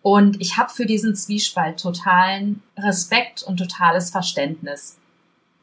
Und 0.02 0.40
ich 0.42 0.58
habe 0.58 0.70
für 0.70 0.86
diesen 0.86 1.16
Zwiespalt 1.16 1.82
totalen 1.82 2.62
Respekt 2.78 3.44
und 3.44 3.58
totales 3.58 4.10
Verständnis. 4.12 4.98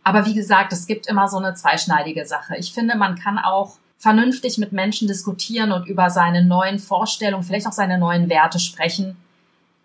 Aber 0.05 0.26
wie 0.26 0.35
gesagt, 0.35 0.73
es 0.73 0.87
gibt 0.87 1.07
immer 1.09 1.26
so 1.26 1.38
eine 1.38 1.55
zweischneidige 1.55 2.26
Sache. 2.26 2.57
Ich 2.57 2.73
finde, 2.73 2.97
man 2.97 3.16
kann 3.16 3.38
auch 3.38 3.78
vernünftig 3.99 4.59
mit 4.59 4.73
Menschen 4.73 5.09
diskutieren 5.09 5.73
und 5.73 5.88
über 5.88 6.11
seine 6.11 6.45
neuen 6.45 6.78
Vorstellungen, 6.78 7.43
vielleicht 7.43 7.66
auch 7.66 7.73
seine 7.73 7.99
neuen 7.99 8.28
Werte 8.28 8.59
sprechen. 8.59 9.16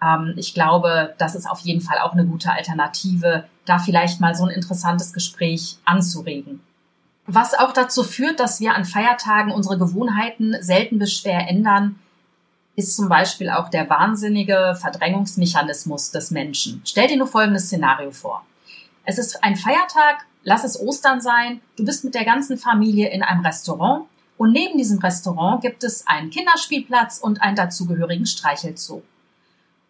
Ähm, 0.04 0.34
ich 0.36 0.54
glaube, 0.54 1.16
das 1.18 1.34
ist 1.36 1.50
auf 1.50 1.62
jeden 1.62 1.82
Fall 1.82 2.00
auch 2.00 2.12
eine 2.12 2.26
gute 2.26 2.52
Alternative, 2.52 3.46
da 3.66 3.80
vielleicht 3.80 4.20
mal 4.20 4.36
so 4.36 4.46
ein 4.46 4.52
interessantes 4.52 5.14
Gespräch 5.14 5.78
anzuregen. 5.86 6.62
Was 7.26 7.54
auch 7.54 7.72
dazu 7.72 8.04
führt, 8.04 8.40
dass 8.40 8.60
wir 8.60 8.76
an 8.76 8.84
Feiertagen 8.84 9.54
unsere 9.54 9.78
Gewohnheiten 9.78 10.56
selten 10.60 11.00
bis 11.00 11.14
schwer 11.14 11.48
ändern, 11.48 11.96
ist 12.82 12.96
zum 12.96 13.10
Beispiel 13.10 13.50
auch 13.50 13.70
der 13.70 13.90
wahnsinnige 13.90 14.76
Verdrängungsmechanismus 14.80 16.10
des 16.10 16.32
Menschen. 16.32 16.82
Stell 16.84 17.08
dir 17.08 17.18
nur 17.18 17.28
folgendes 17.28 17.68
Szenario 17.68 18.10
vor. 18.12 18.44
Es 19.06 19.20
ist 19.20 19.44
ein 19.44 19.56
Feiertag, 19.56 20.26
lass 20.44 20.64
es 20.64 20.80
Ostern 20.80 21.22
sein, 21.22 21.62
du 21.76 21.86
bist 21.86 22.04
mit 22.04 22.16
der 22.16 22.26
ganzen 22.26 22.58
Familie 22.58 23.10
in 23.10 23.22
einem 23.22 23.46
Restaurant 23.46 24.06
und 24.38 24.52
neben 24.52 24.80
diesem 24.80 24.98
Restaurant 24.98 25.62
gibt 25.62 25.84
es 25.84 26.08
einen 26.08 26.32
Kinderspielplatz 26.32 27.20
und 27.20 27.42
einen 27.44 27.56
dazugehörigen 27.56 28.26
Streichelzoo. 28.26 29.04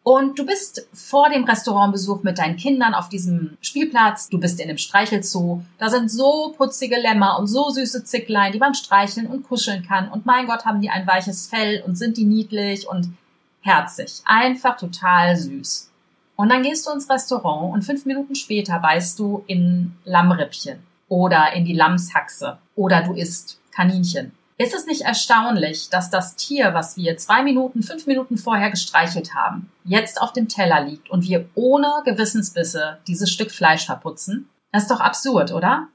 Und 0.03 0.39
du 0.39 0.45
bist 0.45 0.87
vor 0.93 1.29
dem 1.29 1.43
Restaurantbesuch 1.43 2.23
mit 2.23 2.39
deinen 2.39 2.57
Kindern 2.57 2.95
auf 2.95 3.09
diesem 3.09 3.57
Spielplatz, 3.61 4.29
du 4.29 4.39
bist 4.39 4.59
in 4.59 4.67
dem 4.67 4.79
Streichelzoo, 4.79 5.61
da 5.77 5.89
sind 5.89 6.09
so 6.09 6.55
putzige 6.57 6.97
Lämmer 6.97 7.37
und 7.37 7.45
so 7.45 7.69
süße 7.69 8.03
Zicklein, 8.03 8.51
die 8.51 8.57
man 8.57 8.73
streicheln 8.73 9.27
und 9.27 9.47
kuscheln 9.47 9.85
kann. 9.85 10.09
Und 10.09 10.25
mein 10.25 10.47
Gott, 10.47 10.65
haben 10.65 10.81
die 10.81 10.89
ein 10.89 11.05
weiches 11.05 11.47
Fell 11.47 11.83
und 11.85 11.97
sind 11.97 12.17
die 12.17 12.25
niedlich 12.25 12.87
und 12.87 13.13
herzig. 13.61 14.21
Einfach 14.25 14.75
total 14.77 15.37
süß. 15.37 15.91
Und 16.35 16.49
dann 16.49 16.63
gehst 16.63 16.87
du 16.87 16.91
ins 16.91 17.07
Restaurant 17.07 17.71
und 17.71 17.83
fünf 17.83 18.05
Minuten 18.07 18.33
später 18.33 18.79
beißt 18.79 19.19
du 19.19 19.43
in 19.45 19.93
Lammrippchen 20.05 20.79
oder 21.09 21.53
in 21.53 21.65
die 21.65 21.75
Lammshaxe 21.75 22.57
oder 22.75 23.03
du 23.03 23.13
isst 23.13 23.59
Kaninchen. 23.71 24.31
Ist 24.61 24.75
es 24.75 24.85
nicht 24.85 25.01
erstaunlich, 25.01 25.89
dass 25.89 26.11
das 26.11 26.35
Tier, 26.35 26.75
was 26.75 26.95
wir 26.95 27.17
zwei 27.17 27.41
Minuten, 27.41 27.81
fünf 27.81 28.05
Minuten 28.05 28.37
vorher 28.37 28.69
gestreichelt 28.69 29.33
haben, 29.33 29.71
jetzt 29.85 30.21
auf 30.21 30.33
dem 30.33 30.49
Teller 30.49 30.85
liegt 30.85 31.09
und 31.09 31.23
wir 31.23 31.49
ohne 31.55 31.89
Gewissensbisse 32.05 32.99
dieses 33.07 33.31
Stück 33.31 33.49
Fleisch 33.49 33.87
verputzen? 33.87 34.49
Das 34.71 34.83
ist 34.83 34.91
doch 34.91 34.99
absurd, 34.99 35.51
oder? 35.51 35.87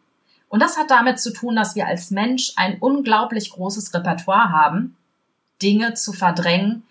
Und 0.48 0.60
das 0.60 0.76
hat 0.76 0.90
damit 0.90 1.20
zu 1.20 1.32
tun, 1.32 1.54
dass 1.54 1.76
wir 1.76 1.86
als 1.86 2.10
Mensch 2.10 2.54
ein 2.56 2.78
unglaublich 2.80 3.52
großes 3.52 3.94
Repertoire 3.94 4.50
haben, 4.50 4.96
Dinge 5.62 5.94
zu 5.94 6.12
verdrängen, 6.12 6.82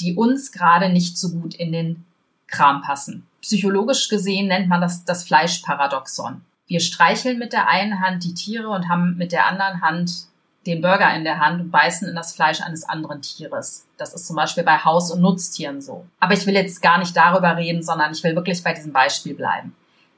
die 0.00 0.14
uns 0.16 0.52
gerade 0.52 0.90
nicht 0.90 1.16
so 1.16 1.30
gut 1.30 1.54
in 1.54 1.72
den 1.72 2.04
Kram 2.46 2.82
passen. 2.82 3.26
Psychologisch 3.40 4.10
gesehen 4.10 4.48
nennt 4.48 4.68
man 4.68 4.82
das 4.82 5.06
das 5.06 5.24
Fleischparadoxon. 5.24 6.42
Wir 6.66 6.80
streicheln 6.80 7.38
mit 7.38 7.54
der 7.54 7.68
einen 7.68 8.02
Hand 8.02 8.22
die 8.22 8.34
Tiere 8.34 8.68
und 8.68 8.90
haben 8.90 9.16
mit 9.16 9.32
der 9.32 9.46
anderen 9.46 9.80
Hand 9.80 10.26
den 10.66 10.80
Burger 10.80 11.14
in 11.14 11.24
der 11.24 11.40
Hand 11.40 11.60
und 11.60 11.70
beißen 11.70 12.08
in 12.08 12.14
das 12.14 12.34
Fleisch 12.34 12.60
eines 12.60 12.88
anderen 12.88 13.22
Tieres. 13.22 13.86
Das 13.96 14.14
ist 14.14 14.26
zum 14.26 14.36
Beispiel 14.36 14.62
bei 14.62 14.78
Haus- 14.78 15.10
und 15.10 15.20
Nutztieren 15.20 15.80
so. 15.80 16.04
Aber 16.20 16.34
ich 16.34 16.46
will 16.46 16.54
jetzt 16.54 16.82
gar 16.82 16.98
nicht 16.98 17.16
darüber 17.16 17.56
reden, 17.56 17.82
sondern 17.82 18.12
ich 18.12 18.22
will 18.22 18.36
wirklich 18.36 18.62
bei 18.62 18.72
diesem 18.72 18.92
Beispiel 18.92 19.34
bleiben. 19.34 19.74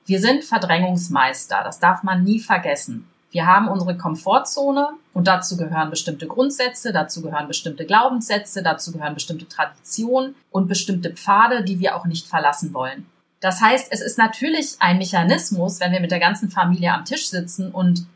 Wir 0.06 0.20
sind 0.20 0.44
Verdrängungsmeister, 0.44 1.62
das 1.64 1.80
darf 1.80 2.02
man 2.02 2.24
nie 2.24 2.38
vergessen. 2.38 3.08
Wir 3.30 3.46
haben 3.46 3.68
unsere 3.68 3.96
Komfortzone 3.96 4.90
und 5.12 5.26
dazu 5.26 5.56
gehören 5.56 5.90
bestimmte 5.90 6.26
Grundsätze, 6.26 6.92
dazu 6.92 7.20
gehören 7.20 7.48
bestimmte 7.48 7.84
Glaubenssätze, 7.84 8.62
dazu 8.62 8.92
gehören 8.92 9.14
bestimmte 9.14 9.48
Traditionen 9.48 10.36
und 10.50 10.68
bestimmte 10.68 11.10
Pfade, 11.10 11.64
die 11.64 11.80
wir 11.80 11.96
auch 11.96 12.04
nicht 12.04 12.28
verlassen 12.28 12.72
wollen. 12.74 13.06
Das 13.40 13.60
heißt, 13.60 13.88
es 13.90 14.00
ist 14.00 14.18
natürlich 14.18 14.76
ein 14.78 14.98
Mechanismus, 14.98 15.80
wenn 15.80 15.92
wir 15.92 16.00
mit 16.00 16.12
der 16.12 16.20
ganzen 16.20 16.50
Familie 16.50 16.92
am 16.92 17.04
Tisch 17.04 17.28
sitzen 17.28 17.72
und 17.72 18.06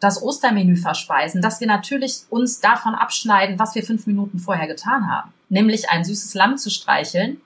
das 0.00 0.22
Ostermenü 0.22 0.76
verspeisen, 0.76 1.40
dass 1.40 1.60
wir 1.60 1.66
natürlich 1.66 2.22
uns 2.28 2.60
davon 2.60 2.94
abschneiden, 2.94 3.58
was 3.58 3.74
wir 3.74 3.82
fünf 3.82 4.06
Minuten 4.06 4.38
vorher 4.38 4.66
getan 4.66 5.10
haben. 5.10 5.32
Nämlich 5.48 5.88
ein 5.90 6.04
süßes 6.04 6.34
Lamm 6.34 6.58
zu 6.58 6.70
streicheln, 6.70 7.40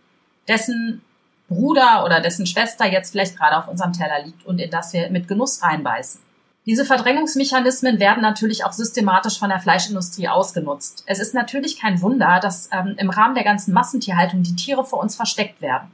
dessen 0.48 1.02
Bruder 1.48 2.04
oder 2.04 2.20
dessen 2.20 2.46
Schwester 2.46 2.86
jetzt 2.86 3.10
vielleicht 3.10 3.36
gerade 3.36 3.56
auf 3.56 3.68
unserem 3.68 3.92
Teller 3.92 4.24
liegt 4.24 4.46
und 4.46 4.60
in 4.60 4.70
das 4.70 4.92
wir 4.92 5.10
mit 5.10 5.28
Genuss 5.28 5.62
reinbeißen. 5.62 6.20
Diese 6.66 6.84
Verdrängungsmechanismen 6.84 7.98
werden 7.98 8.22
natürlich 8.22 8.64
auch 8.64 8.72
systematisch 8.72 9.38
von 9.38 9.48
der 9.48 9.60
Fleischindustrie 9.60 10.28
ausgenutzt. 10.28 11.04
Es 11.06 11.18
ist 11.18 11.34
natürlich 11.34 11.80
kein 11.80 12.02
Wunder, 12.02 12.38
dass 12.40 12.68
ähm, 12.70 12.94
im 12.98 13.10
Rahmen 13.10 13.34
der 13.34 13.44
ganzen 13.44 13.72
Massentierhaltung 13.72 14.42
die 14.42 14.54
Tiere 14.54 14.84
vor 14.84 15.00
uns 15.00 15.16
versteckt 15.16 15.62
werden. 15.62 15.90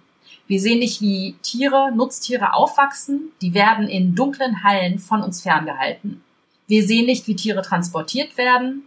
Wir 0.49 0.61
sehen 0.61 0.81
nicht, 0.81 1.01
wie 1.01 1.37
Tiere, 1.43 1.93
Nutztiere 1.95 2.53
aufwachsen. 2.53 3.33
Die 3.41 3.55
werden 3.55 3.89
in 3.89 4.15
dunklen 4.15 4.63
Hallen 4.65 4.99
von 4.99 5.23
uns 5.23 5.43
ferngehalten. 5.43 6.23
Wir 6.67 6.87
sehen 6.87 7.07
nicht, 7.07 7.27
wie 7.27 7.37
Tiere 7.37 7.63
transportiert 7.63 8.37
werden. 8.37 8.83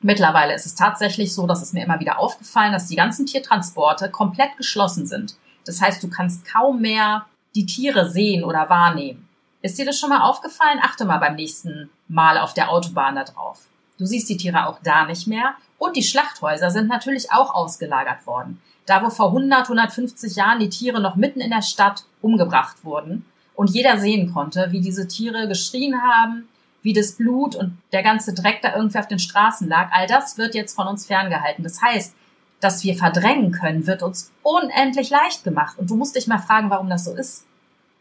Mittlerweile 0.00 0.54
ist 0.54 0.66
es 0.66 0.74
tatsächlich 0.74 1.32
so, 1.32 1.46
dass 1.46 1.62
es 1.62 1.72
mir 1.72 1.84
immer 1.84 2.00
wieder 2.00 2.18
aufgefallen, 2.18 2.72
dass 2.72 2.88
die 2.88 2.96
ganzen 2.96 3.24
Tiertransporte 3.24 4.10
komplett 4.10 4.56
geschlossen 4.58 5.06
sind. 5.06 5.36
Das 5.64 5.80
heißt, 5.80 6.02
du 6.02 6.10
kannst 6.10 6.44
kaum 6.44 6.82
mehr 6.82 7.24
die 7.54 7.64
Tiere 7.64 8.10
sehen 8.10 8.44
oder 8.44 8.68
wahrnehmen. 8.68 9.26
Ist 9.62 9.78
dir 9.78 9.86
das 9.86 9.98
schon 9.98 10.10
mal 10.10 10.20
aufgefallen? 10.20 10.80
Achte 10.82 11.06
mal 11.06 11.18
beim 11.18 11.36
nächsten 11.36 11.88
Mal 12.08 12.36
auf 12.36 12.52
der 12.52 12.70
Autobahn 12.70 13.14
da 13.14 13.24
drauf. 13.24 13.62
Du 13.96 14.04
siehst 14.04 14.28
die 14.28 14.36
Tiere 14.36 14.66
auch 14.66 14.78
da 14.82 15.06
nicht 15.06 15.26
mehr. 15.26 15.54
Und 15.78 15.96
die 15.96 16.02
Schlachthäuser 16.02 16.70
sind 16.70 16.88
natürlich 16.88 17.32
auch 17.32 17.54
ausgelagert 17.54 18.26
worden. 18.26 18.60
Da, 18.84 19.02
wo 19.02 19.08
vor 19.08 19.28
100, 19.28 19.62
150 19.62 20.36
Jahren 20.36 20.60
die 20.60 20.68
Tiere 20.68 21.00
noch 21.00 21.16
mitten 21.16 21.40
in 21.40 21.50
der 21.50 21.62
Stadt 21.62 22.04
umgebracht 22.20 22.84
wurden 22.84 23.24
und 23.54 23.70
jeder 23.70 23.98
sehen 23.98 24.32
konnte, 24.34 24.68
wie 24.70 24.80
diese 24.80 25.08
Tiere 25.08 25.48
geschrien 25.48 26.02
haben, 26.02 26.48
wie 26.84 26.92
das 26.92 27.12
Blut 27.12 27.56
und 27.56 27.78
der 27.92 28.02
ganze 28.02 28.34
Dreck 28.34 28.60
da 28.62 28.76
irgendwie 28.76 28.98
auf 28.98 29.08
den 29.08 29.18
Straßen 29.18 29.66
lag, 29.66 29.90
all 29.90 30.06
das 30.06 30.36
wird 30.36 30.54
jetzt 30.54 30.74
von 30.74 30.86
uns 30.86 31.06
ferngehalten. 31.06 31.64
Das 31.64 31.80
heißt, 31.80 32.14
dass 32.60 32.84
wir 32.84 32.94
verdrängen 32.94 33.52
können, 33.52 33.86
wird 33.86 34.02
uns 34.02 34.30
unendlich 34.42 35.08
leicht 35.08 35.44
gemacht. 35.44 35.78
Und 35.78 35.90
du 35.90 35.96
musst 35.96 36.14
dich 36.14 36.26
mal 36.26 36.38
fragen, 36.38 36.68
warum 36.68 36.90
das 36.90 37.04
so 37.04 37.14
ist. 37.14 37.46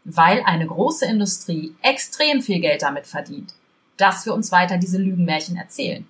Weil 0.03 0.43
eine 0.45 0.67
große 0.67 1.05
Industrie 1.05 1.73
extrem 1.81 2.41
viel 2.41 2.59
Geld 2.59 2.81
damit 2.81 3.07
verdient, 3.07 3.53
dass 3.95 4.25
wir 4.25 4.33
uns 4.33 4.51
weiter 4.51 4.77
diese 4.77 4.97
Lügenmärchen 4.97 5.55
erzählen. 5.55 6.05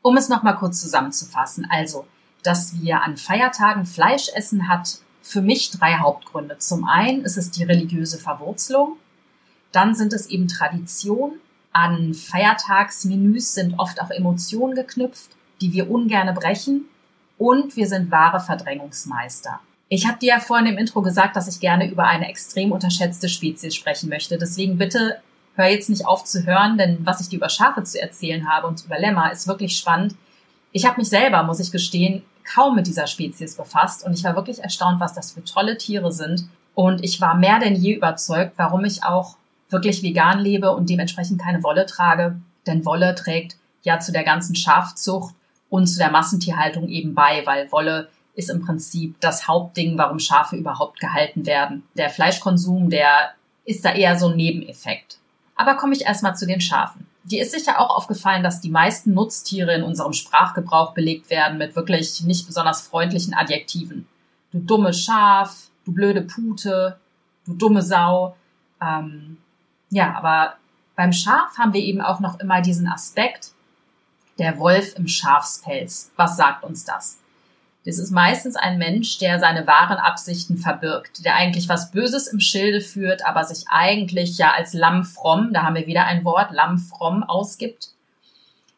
Um 0.00 0.16
es 0.16 0.30
nochmal 0.30 0.56
kurz 0.56 0.80
zusammenzufassen, 0.80 1.66
also, 1.70 2.06
dass 2.42 2.80
wir 2.80 3.02
an 3.02 3.18
Feiertagen 3.18 3.84
Fleisch 3.84 4.30
essen 4.34 4.68
hat 4.68 4.98
für 5.20 5.42
mich 5.42 5.70
drei 5.72 5.96
Hauptgründe. 5.96 6.56
Zum 6.56 6.86
einen 6.86 7.22
ist 7.22 7.36
es 7.36 7.50
die 7.50 7.64
religiöse 7.64 8.18
Verwurzelung, 8.18 8.96
dann 9.74 9.94
sind 9.94 10.12
es 10.12 10.26
eben 10.26 10.48
Tradition, 10.48 11.32
An 11.72 12.14
Feiertagsmenüs 12.14 13.52
sind 13.52 13.78
oft 13.78 14.00
auch 14.00 14.10
Emotionen 14.10 14.76
geknüpft, 14.76 15.30
die 15.60 15.72
wir 15.72 15.90
ungerne 15.90 16.32
brechen. 16.32 16.84
Und 17.36 17.74
wir 17.74 17.88
sind 17.88 18.12
wahre 18.12 18.38
Verdrängungsmeister. 18.38 19.58
Ich 19.88 20.06
habe 20.06 20.18
dir 20.18 20.28
ja 20.28 20.40
vorhin 20.40 20.66
im 20.66 20.78
Intro 20.78 21.02
gesagt, 21.02 21.34
dass 21.34 21.48
ich 21.48 21.58
gerne 21.58 21.90
über 21.90 22.04
eine 22.04 22.28
extrem 22.28 22.70
unterschätzte 22.70 23.28
Spezies 23.28 23.74
sprechen 23.74 24.08
möchte. 24.08 24.38
Deswegen 24.38 24.78
bitte 24.78 25.16
hör 25.56 25.66
jetzt 25.66 25.90
nicht 25.90 26.06
auf 26.06 26.24
zu 26.24 26.46
hören, 26.46 26.78
denn 26.78 26.98
was 27.04 27.20
ich 27.20 27.28
dir 27.28 27.36
über 27.36 27.48
Schafe 27.48 27.82
zu 27.82 28.00
erzählen 28.00 28.48
habe 28.48 28.68
und 28.68 28.84
über 28.84 28.98
Lämmer 28.98 29.32
ist 29.32 29.48
wirklich 29.48 29.76
spannend. 29.76 30.14
Ich 30.72 30.86
habe 30.86 30.98
mich 30.98 31.08
selber, 31.08 31.42
muss 31.42 31.60
ich 31.60 31.70
gestehen, 31.70 32.22
kaum 32.44 32.76
mit 32.76 32.86
dieser 32.86 33.06
Spezies 33.06 33.56
befasst 33.56 34.04
und 34.06 34.12
ich 34.14 34.24
war 34.24 34.36
wirklich 34.36 34.62
erstaunt, 34.62 35.00
was 35.00 35.14
das 35.14 35.32
für 35.32 35.44
tolle 35.44 35.76
Tiere 35.76 36.12
sind. 36.12 36.48
Und 36.74 37.04
ich 37.04 37.20
war 37.20 37.36
mehr 37.36 37.60
denn 37.60 37.76
je 37.76 37.94
überzeugt, 37.94 38.54
warum 38.56 38.84
ich 38.84 39.04
auch 39.04 39.36
wirklich 39.70 40.02
vegan 40.02 40.40
lebe 40.40 40.70
und 40.70 40.88
dementsprechend 40.90 41.40
keine 41.40 41.62
Wolle 41.62 41.86
trage. 41.86 42.36
Denn 42.66 42.84
Wolle 42.84 43.14
trägt 43.14 43.56
ja 43.82 44.00
zu 44.00 44.12
der 44.12 44.24
ganzen 44.24 44.54
Schafzucht 44.54 45.34
und 45.68 45.86
zu 45.86 45.98
der 45.98 46.10
Massentierhaltung 46.10 46.88
eben 46.88 47.14
bei, 47.14 47.42
weil 47.44 47.70
Wolle 47.72 48.08
ist 48.34 48.50
im 48.50 48.64
Prinzip 48.64 49.20
das 49.20 49.46
Hauptding, 49.46 49.96
warum 49.96 50.18
Schafe 50.18 50.56
überhaupt 50.56 51.00
gehalten 51.00 51.46
werden. 51.46 51.84
Der 51.96 52.10
Fleischkonsum, 52.10 52.90
der 52.90 53.30
ist 53.64 53.84
da 53.84 53.92
eher 53.92 54.18
so 54.18 54.28
ein 54.28 54.36
Nebeneffekt. 54.36 55.18
Aber 55.56 55.76
komme 55.76 55.94
ich 55.94 56.02
erstmal 56.02 56.36
zu 56.36 56.46
den 56.46 56.60
Schafen. 56.60 57.06
Dir 57.24 57.42
ist 57.42 57.52
sicher 57.52 57.80
auch 57.80 57.96
aufgefallen, 57.96 58.42
dass 58.42 58.60
die 58.60 58.70
meisten 58.70 59.14
Nutztiere 59.14 59.74
in 59.74 59.82
unserem 59.82 60.12
Sprachgebrauch 60.12 60.92
belegt 60.92 61.30
werden 61.30 61.58
mit 61.58 61.74
wirklich 61.74 62.22
nicht 62.24 62.46
besonders 62.46 62.82
freundlichen 62.82 63.34
Adjektiven. 63.34 64.06
Du 64.50 64.58
dumme 64.58 64.92
Schaf, 64.92 65.68
du 65.84 65.92
blöde 65.92 66.22
Pute, 66.22 66.98
du 67.46 67.54
dumme 67.54 67.82
Sau. 67.82 68.36
Ähm, 68.82 69.38
ja, 69.90 70.14
aber 70.16 70.54
beim 70.96 71.12
Schaf 71.12 71.58
haben 71.58 71.72
wir 71.72 71.82
eben 71.82 72.00
auch 72.00 72.20
noch 72.20 72.40
immer 72.40 72.60
diesen 72.60 72.88
Aspekt, 72.88 73.50
der 74.38 74.58
Wolf 74.58 74.96
im 74.96 75.08
Schafspelz. 75.08 76.10
Was 76.16 76.36
sagt 76.36 76.64
uns 76.64 76.84
das? 76.84 77.18
Das 77.84 77.98
ist 77.98 78.10
meistens 78.10 78.56
ein 78.56 78.78
Mensch, 78.78 79.18
der 79.18 79.38
seine 79.38 79.66
wahren 79.66 79.98
Absichten 79.98 80.56
verbirgt, 80.56 81.24
der 81.24 81.34
eigentlich 81.34 81.68
was 81.68 81.90
Böses 81.90 82.28
im 82.28 82.40
Schilde 82.40 82.80
führt, 82.80 83.26
aber 83.26 83.44
sich 83.44 83.66
eigentlich 83.68 84.38
ja 84.38 84.52
als 84.52 84.72
Lammfromm, 84.72 85.52
da 85.52 85.64
haben 85.64 85.74
wir 85.74 85.86
wieder 85.86 86.06
ein 86.06 86.24
Wort, 86.24 86.50
Lammfromm 86.50 87.22
ausgibt, 87.22 87.90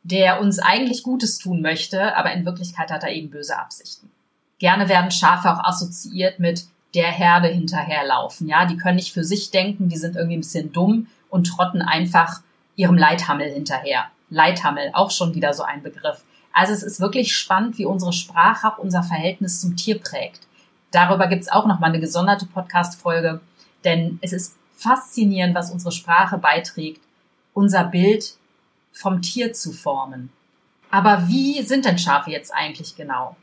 der 0.02 0.40
uns 0.40 0.58
eigentlich 0.58 1.04
Gutes 1.04 1.38
tun 1.38 1.62
möchte, 1.62 2.16
aber 2.16 2.32
in 2.32 2.44
Wirklichkeit 2.44 2.90
hat 2.90 3.04
er 3.04 3.12
eben 3.12 3.30
böse 3.30 3.56
Absichten. 3.56 4.10
Gerne 4.58 4.88
werden 4.88 5.12
Schafe 5.12 5.52
auch 5.52 5.62
assoziiert 5.62 6.40
mit 6.40 6.66
der 6.96 7.10
Herde 7.10 7.48
hinterherlaufen. 7.48 8.48
Ja, 8.48 8.64
die 8.64 8.76
können 8.76 8.96
nicht 8.96 9.12
für 9.12 9.22
sich 9.22 9.50
denken, 9.50 9.88
die 9.88 9.96
sind 9.96 10.16
irgendwie 10.16 10.38
ein 10.38 10.40
bisschen 10.40 10.72
dumm 10.72 11.06
und 11.28 11.46
trotten 11.46 11.82
einfach 11.82 12.40
ihrem 12.74 12.96
Leithammel 12.96 13.52
hinterher. 13.52 14.06
Leithammel, 14.30 14.90
auch 14.94 15.10
schon 15.10 15.34
wieder 15.34 15.52
so 15.52 15.62
ein 15.62 15.82
Begriff. 15.82 16.24
Also 16.52 16.72
es 16.72 16.82
ist 16.82 17.00
wirklich 17.00 17.36
spannend, 17.36 17.78
wie 17.78 17.84
unsere 17.84 18.12
Sprache 18.12 18.68
auch 18.68 18.78
unser 18.78 19.02
Verhältnis 19.02 19.60
zum 19.60 19.76
Tier 19.76 20.00
prägt. 20.00 20.40
Darüber 20.90 21.26
gibt's 21.26 21.50
auch 21.50 21.66
noch 21.66 21.80
mal 21.80 21.88
eine 21.88 22.00
gesonderte 22.00 22.46
Podcast-Folge, 22.46 23.40
denn 23.84 24.18
es 24.22 24.32
ist 24.32 24.56
faszinierend, 24.74 25.54
was 25.54 25.70
unsere 25.70 25.92
Sprache 25.92 26.38
beiträgt, 26.38 27.02
unser 27.52 27.84
Bild 27.84 28.36
vom 28.92 29.20
Tier 29.20 29.52
zu 29.52 29.72
formen. 29.72 30.30
Aber 30.90 31.28
wie 31.28 31.62
sind 31.62 31.84
denn 31.84 31.98
Schafe 31.98 32.30
jetzt 32.30 32.54
eigentlich 32.54 32.96
genau? 32.96 33.36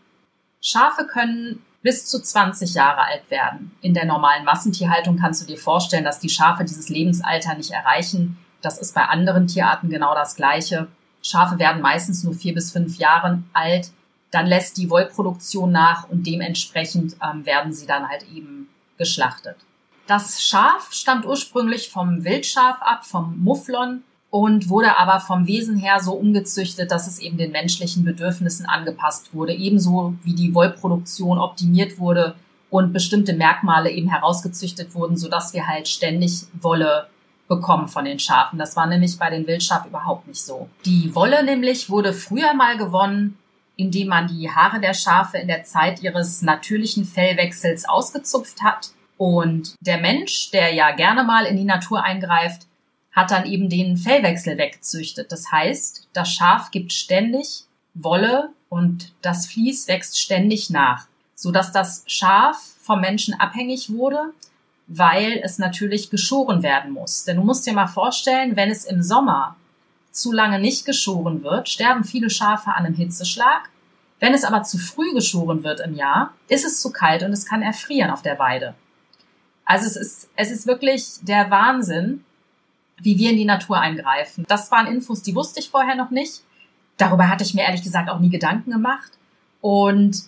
Schafe 0.62 1.05
können 1.05 1.63
bis 1.83 2.05
zu 2.07 2.19
20 2.21 2.73
Jahre 2.73 3.03
alt 3.05 3.29
werden. 3.29 3.71
In 3.81 3.93
der 3.93 4.05
normalen 4.05 4.45
Massentierhaltung 4.45 5.17
kannst 5.17 5.43
du 5.43 5.45
dir 5.45 5.59
vorstellen, 5.59 6.05
dass 6.05 6.19
die 6.19 6.29
Schafe 6.29 6.63
dieses 6.63 6.89
Lebensalter 6.89 7.53
nicht 7.55 7.71
erreichen. 7.71 8.39
Das 8.61 8.79
ist 8.79 8.95
bei 8.95 9.03
anderen 9.03 9.47
Tierarten 9.47 9.89
genau 9.89 10.15
das 10.15 10.35
Gleiche. 10.35 10.87
Schafe 11.21 11.59
werden 11.59 11.81
meistens 11.81 12.23
nur 12.23 12.33
vier 12.33 12.53
bis 12.53 12.71
fünf 12.71 12.97
Jahre 12.97 13.43
alt. 13.51 13.91
Dann 14.31 14.47
lässt 14.47 14.77
die 14.77 14.89
Wollproduktion 14.89 15.71
nach 15.71 16.10
und 16.10 16.25
dementsprechend 16.25 17.17
ähm, 17.21 17.45
werden 17.45 17.73
sie 17.73 17.86
dann 17.86 18.08
halt 18.08 18.23
eben 18.34 18.69
geschlachtet. 18.97 19.58
Das 20.08 20.41
Schaf 20.41 20.91
stammt 20.91 21.25
ursprünglich 21.25 21.89
vom 21.89 22.23
Wildschaf 22.23 22.81
ab, 22.81 23.05
vom 23.05 23.41
Mufflon 23.43 24.03
und 24.34 24.67
wurde 24.67 24.98
aber 24.98 25.19
vom 25.19 25.46
Wesen 25.46 25.78
her 25.78 26.00
so 26.00 26.13
umgezüchtet, 26.13 26.89
dass 26.89 27.06
es 27.06 27.19
eben 27.19 27.38
den 27.38 27.52
menschlichen 27.52 28.04
Bedürfnissen 28.04 28.65
angepasst 28.65 29.32
wurde, 29.36 29.54
ebenso 29.54 30.15
wie 30.24 30.34
die 30.34 30.56
Wollproduktion 30.56 31.38
optimiert 31.38 32.00
wurde 32.00 32.34
und 32.72 32.93
bestimmte 32.93 33.34
Merkmale 33.34 33.91
eben 33.91 34.10
herausgezüchtet 34.10 34.96
wurden, 34.96 35.17
sodass 35.17 35.54
wir 35.54 35.67
halt 35.67 35.88
ständig 35.88 36.48
Wolle 36.60 37.10
bekommen 37.48 37.88
von 37.88 38.06
den 38.06 38.17
Schafen. 38.17 38.58
Das 38.58 38.76
war 38.76 38.88
nämlich 38.88 39.19
bei 39.19 39.30
den 39.30 39.46
Wildschafen 39.46 39.91
überhaupt 39.91 40.28
nicht 40.28 40.41
so. 40.41 40.67
Die 40.84 41.13
Wolle 41.13 41.43
nämlich 41.46 41.91
wurde 41.91 42.12
früher 42.12 42.56
mal 42.56 42.76
gewonnen, 42.76 43.38
indem 43.76 44.08
man 44.08 44.26
die 44.26 44.50
Haare 44.50 44.82
der 44.82 44.96
Schafe 44.96 45.38
in 45.38 45.48
der 45.48 45.63
Zeit 45.63 46.02
ihres 46.02 46.41
natürlichen 46.41 47.06
Fellwechsels 47.06 47.88
ausgezupft 47.88 48.63
hat. 48.63 48.93
Und 49.15 49.76
der 49.80 50.00
Mensch, 50.00 50.50
der 50.50 50.74
ja 50.74 50.89
gerne 50.89 51.24
mal 51.24 51.46
in 51.46 51.56
die 51.56 51.65
Natur 51.65 52.04
eingreift, 52.04 52.65
hat 53.13 53.32
dann 53.32 53.45
eben 53.45 53.69
den 53.69 53.97
Fellwechsel 53.97 54.58
weggezüchtet. 54.58 55.32
Das 55.32 55.52
heißt, 55.52 56.08
das 56.13 56.32
Schaf 56.32 56.71
gibt 56.71 56.91
ständig 56.91 57.65
Wolle 57.93 58.49
und 58.69 59.12
das 59.21 59.45
Vlies 59.45 59.88
wächst 59.88 60.19
ständig 60.19 60.71
nach, 60.71 61.08
so 61.36 61.52
dass 61.52 61.71
das 61.71 62.04
Schaf 62.08 62.58
vom 62.82 63.02
Menschen 63.02 63.39
abhängig 63.39 63.91
wurde, 63.93 64.34
weil 64.88 65.39
es 65.43 65.60
natürlich 65.60 66.10
geschoren 66.10 66.63
werden 66.63 66.91
muss. 66.91 67.23
Denn 67.23 67.38
du 67.38 67.43
musst 67.43 67.65
dir 67.67 67.73
mal 67.73 67.88
vorstellen, 67.88 68.56
wenn 68.56 68.71
es 68.71 68.86
im 68.86 69.04
Sommer 69.04 69.56
zu 70.12 70.32
lange 70.32 70.60
nicht 70.60 70.86
geschoren 70.86 71.43
wird, 71.43 71.69
sterben 71.69 72.04
viele 72.04 72.30
Schafe 72.30 72.71
an 72.71 72.86
einem 72.86 72.95
Hitzeschlag. 72.95 73.69
Wenn 74.19 74.34
es 74.34 74.43
aber 74.43 74.63
zu 74.63 74.78
früh 74.78 75.13
geschoren 75.13 75.63
wird 75.63 75.80
im 75.80 75.95
Jahr, 75.95 76.34
ist 76.47 76.65
es 76.65 76.82
zu 76.82 76.91
kalt 76.91 77.23
und 77.23 77.32
es 77.32 77.45
kann 77.45 77.62
erfrieren 77.62 78.12
auf 78.12 78.21
der 78.21 78.39
Weide. 78.39 78.73
Also 79.65 79.86
es 79.86 79.95
ist, 79.95 80.30
es 80.36 80.52
ist 80.52 80.67
wirklich 80.67 81.19
der 81.21 81.49
Wahnsinn, 81.49 82.23
wie 83.01 83.17
wir 83.17 83.32
in 83.32 83.38
die 83.38 83.45
Natur 83.45 83.79
eingreifen. 83.79 84.45
Das 84.47 84.71
waren 84.71 84.88
Infos, 84.88 85.21
die 85.21 85.36
wusste 85.36 85.60
ich 85.60 85.69
vorher 85.69 85.95
noch 85.95 86.12
nicht. 86.12 86.41
Darüber 86.97 87.29
hatte 87.29 87.43
ich 87.43 87.53
mir 87.53 87.63
ehrlich 87.63 87.84
gesagt 87.84 88.10
auch 88.10 88.19
nie 88.19 88.29
Gedanken 88.29 88.71
gemacht. 88.71 89.12
Und 89.62 90.23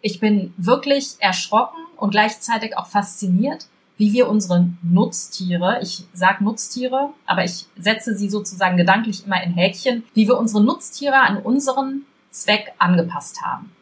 ich 0.00 0.20
bin 0.20 0.54
wirklich 0.56 1.16
erschrocken 1.18 1.80
und 1.96 2.10
gleichzeitig 2.10 2.76
auch 2.76 2.86
fasziniert, 2.86 3.66
wie 3.96 4.12
wir 4.12 4.28
unsere 4.28 4.68
Nutztiere, 4.82 5.80
ich 5.82 6.04
sage 6.12 6.44
Nutztiere, 6.44 7.10
aber 7.26 7.44
ich 7.44 7.66
setze 7.76 8.14
sie 8.14 8.30
sozusagen 8.30 8.76
gedanklich 8.76 9.26
immer 9.26 9.42
in 9.42 9.52
Häkchen, 9.52 10.04
wie 10.14 10.28
wir 10.28 10.38
unsere 10.38 10.62
Nutztiere 10.62 11.16
an 11.16 11.38
unseren 11.38 12.02
Zweck 12.30 12.72
angepasst 12.78 13.42
haben. 13.42 13.72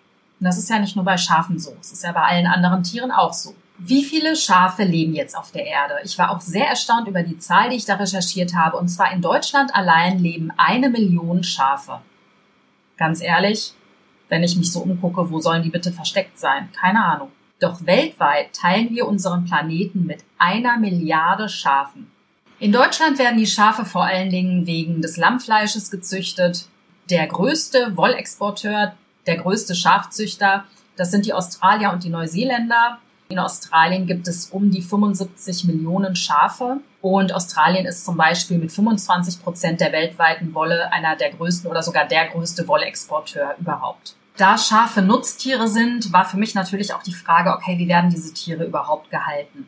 Und 0.41 0.45
das 0.47 0.59
ist 0.59 0.71
ja 0.71 0.79
nicht 0.79 0.97
nur 0.97 1.05
bei 1.05 1.19
Schafen 1.19 1.59
so, 1.59 1.77
es 1.81 1.93
ist 1.93 2.03
ja 2.03 2.13
bei 2.13 2.23
allen 2.23 2.47
anderen 2.47 2.83
Tieren 2.83 3.11
auch 3.11 3.35
so. 3.35 3.55
Wie 3.79 4.05
viele 4.05 4.37
Schafe 4.37 4.85
leben 4.85 5.15
jetzt 5.15 5.37
auf 5.37 5.53
der 5.53 5.67
Erde? 5.67 5.97
Ich 6.03 6.19
war 6.19 6.31
auch 6.31 6.41
sehr 6.41 6.67
erstaunt 6.67 7.09
über 7.09 7.23
die 7.23 7.39
Zahl, 7.39 7.71
die 7.71 7.77
ich 7.77 7.85
da 7.85 7.97
recherchiert 7.97 8.55
habe. 8.55 8.79
Und 8.79 8.89
zwar 8.89 9.13
in 9.13 9.21
Deutschland 9.21 9.75
allein 9.75 10.19
leben 10.19 10.51
eine 10.57 10.89
Million 10.89 11.43
Schafe. 11.43 12.01
Ganz 12.97 13.21
ehrlich, 13.21 13.75
wenn 14.29 14.43
ich 14.43 14.57
mich 14.57 14.73
so 14.73 14.81
umgucke, 14.81 15.31
wo 15.31 15.41
sollen 15.41 15.63
die 15.63 15.71
bitte 15.71 15.93
versteckt 15.93 16.39
sein? 16.39 16.71
Keine 16.73 17.05
Ahnung. 17.05 17.31
Doch 17.61 17.85
weltweit 17.85 18.55
teilen 18.55 18.91
wir 18.91 19.07
unseren 19.07 19.45
Planeten 19.45 20.07
mit 20.07 20.25
einer 20.39 20.79
Milliarde 20.79 21.49
Schafen. 21.49 22.11
In 22.59 22.73
Deutschland 22.73 23.19
werden 23.19 23.39
die 23.39 23.47
Schafe 23.47 23.85
vor 23.85 24.05
allen 24.05 24.31
Dingen 24.31 24.67
wegen 24.67 25.03
des 25.03 25.19
Lammfleisches 25.19 25.91
gezüchtet. 25.91 26.69
Der 27.11 27.27
größte 27.27 27.97
Wollexporteur, 27.97 28.95
der 29.27 29.37
größte 29.37 29.75
Schafzüchter, 29.75 30.65
das 30.97 31.11
sind 31.11 31.27
die 31.27 31.35
Australier 31.35 31.93
und 31.93 32.05
die 32.05 32.09
Neuseeländer. 32.09 32.99
In 33.29 33.41
Australien 33.41 34.07
gibt 34.07 34.29
es 34.29 34.51
um 34.51 34.71
die 34.71 34.83
75 34.83 35.65
Millionen 35.65 36.15
Schafe 36.15 36.79
und 37.01 37.35
Australien 37.35 37.85
ist 37.85 38.05
zum 38.05 38.17
Beispiel 38.17 38.59
mit 38.59 38.71
25 38.71 39.43
Prozent 39.43 39.81
der 39.81 39.93
weltweiten 39.93 40.55
Wolle 40.55 40.93
einer 40.93 41.17
der 41.17 41.33
größten 41.33 41.69
oder 41.69 41.83
sogar 41.83 42.07
der 42.07 42.29
größte 42.29 42.69
Wollexporteur 42.69 43.57
überhaupt. 43.59 44.15
Da 44.37 44.57
Schafe 44.57 45.03
Nutztiere 45.03 45.67
sind, 45.67 46.13
war 46.13 46.25
für 46.25 46.37
mich 46.37 46.55
natürlich 46.55 46.95
auch 46.95 47.03
die 47.03 47.15
Frage, 47.15 47.51
okay, 47.51 47.79
wie 47.79 47.89
werden 47.89 48.11
diese 48.11 48.33
Tiere 48.33 48.65
überhaupt 48.65 49.11
gehalten? 49.11 49.67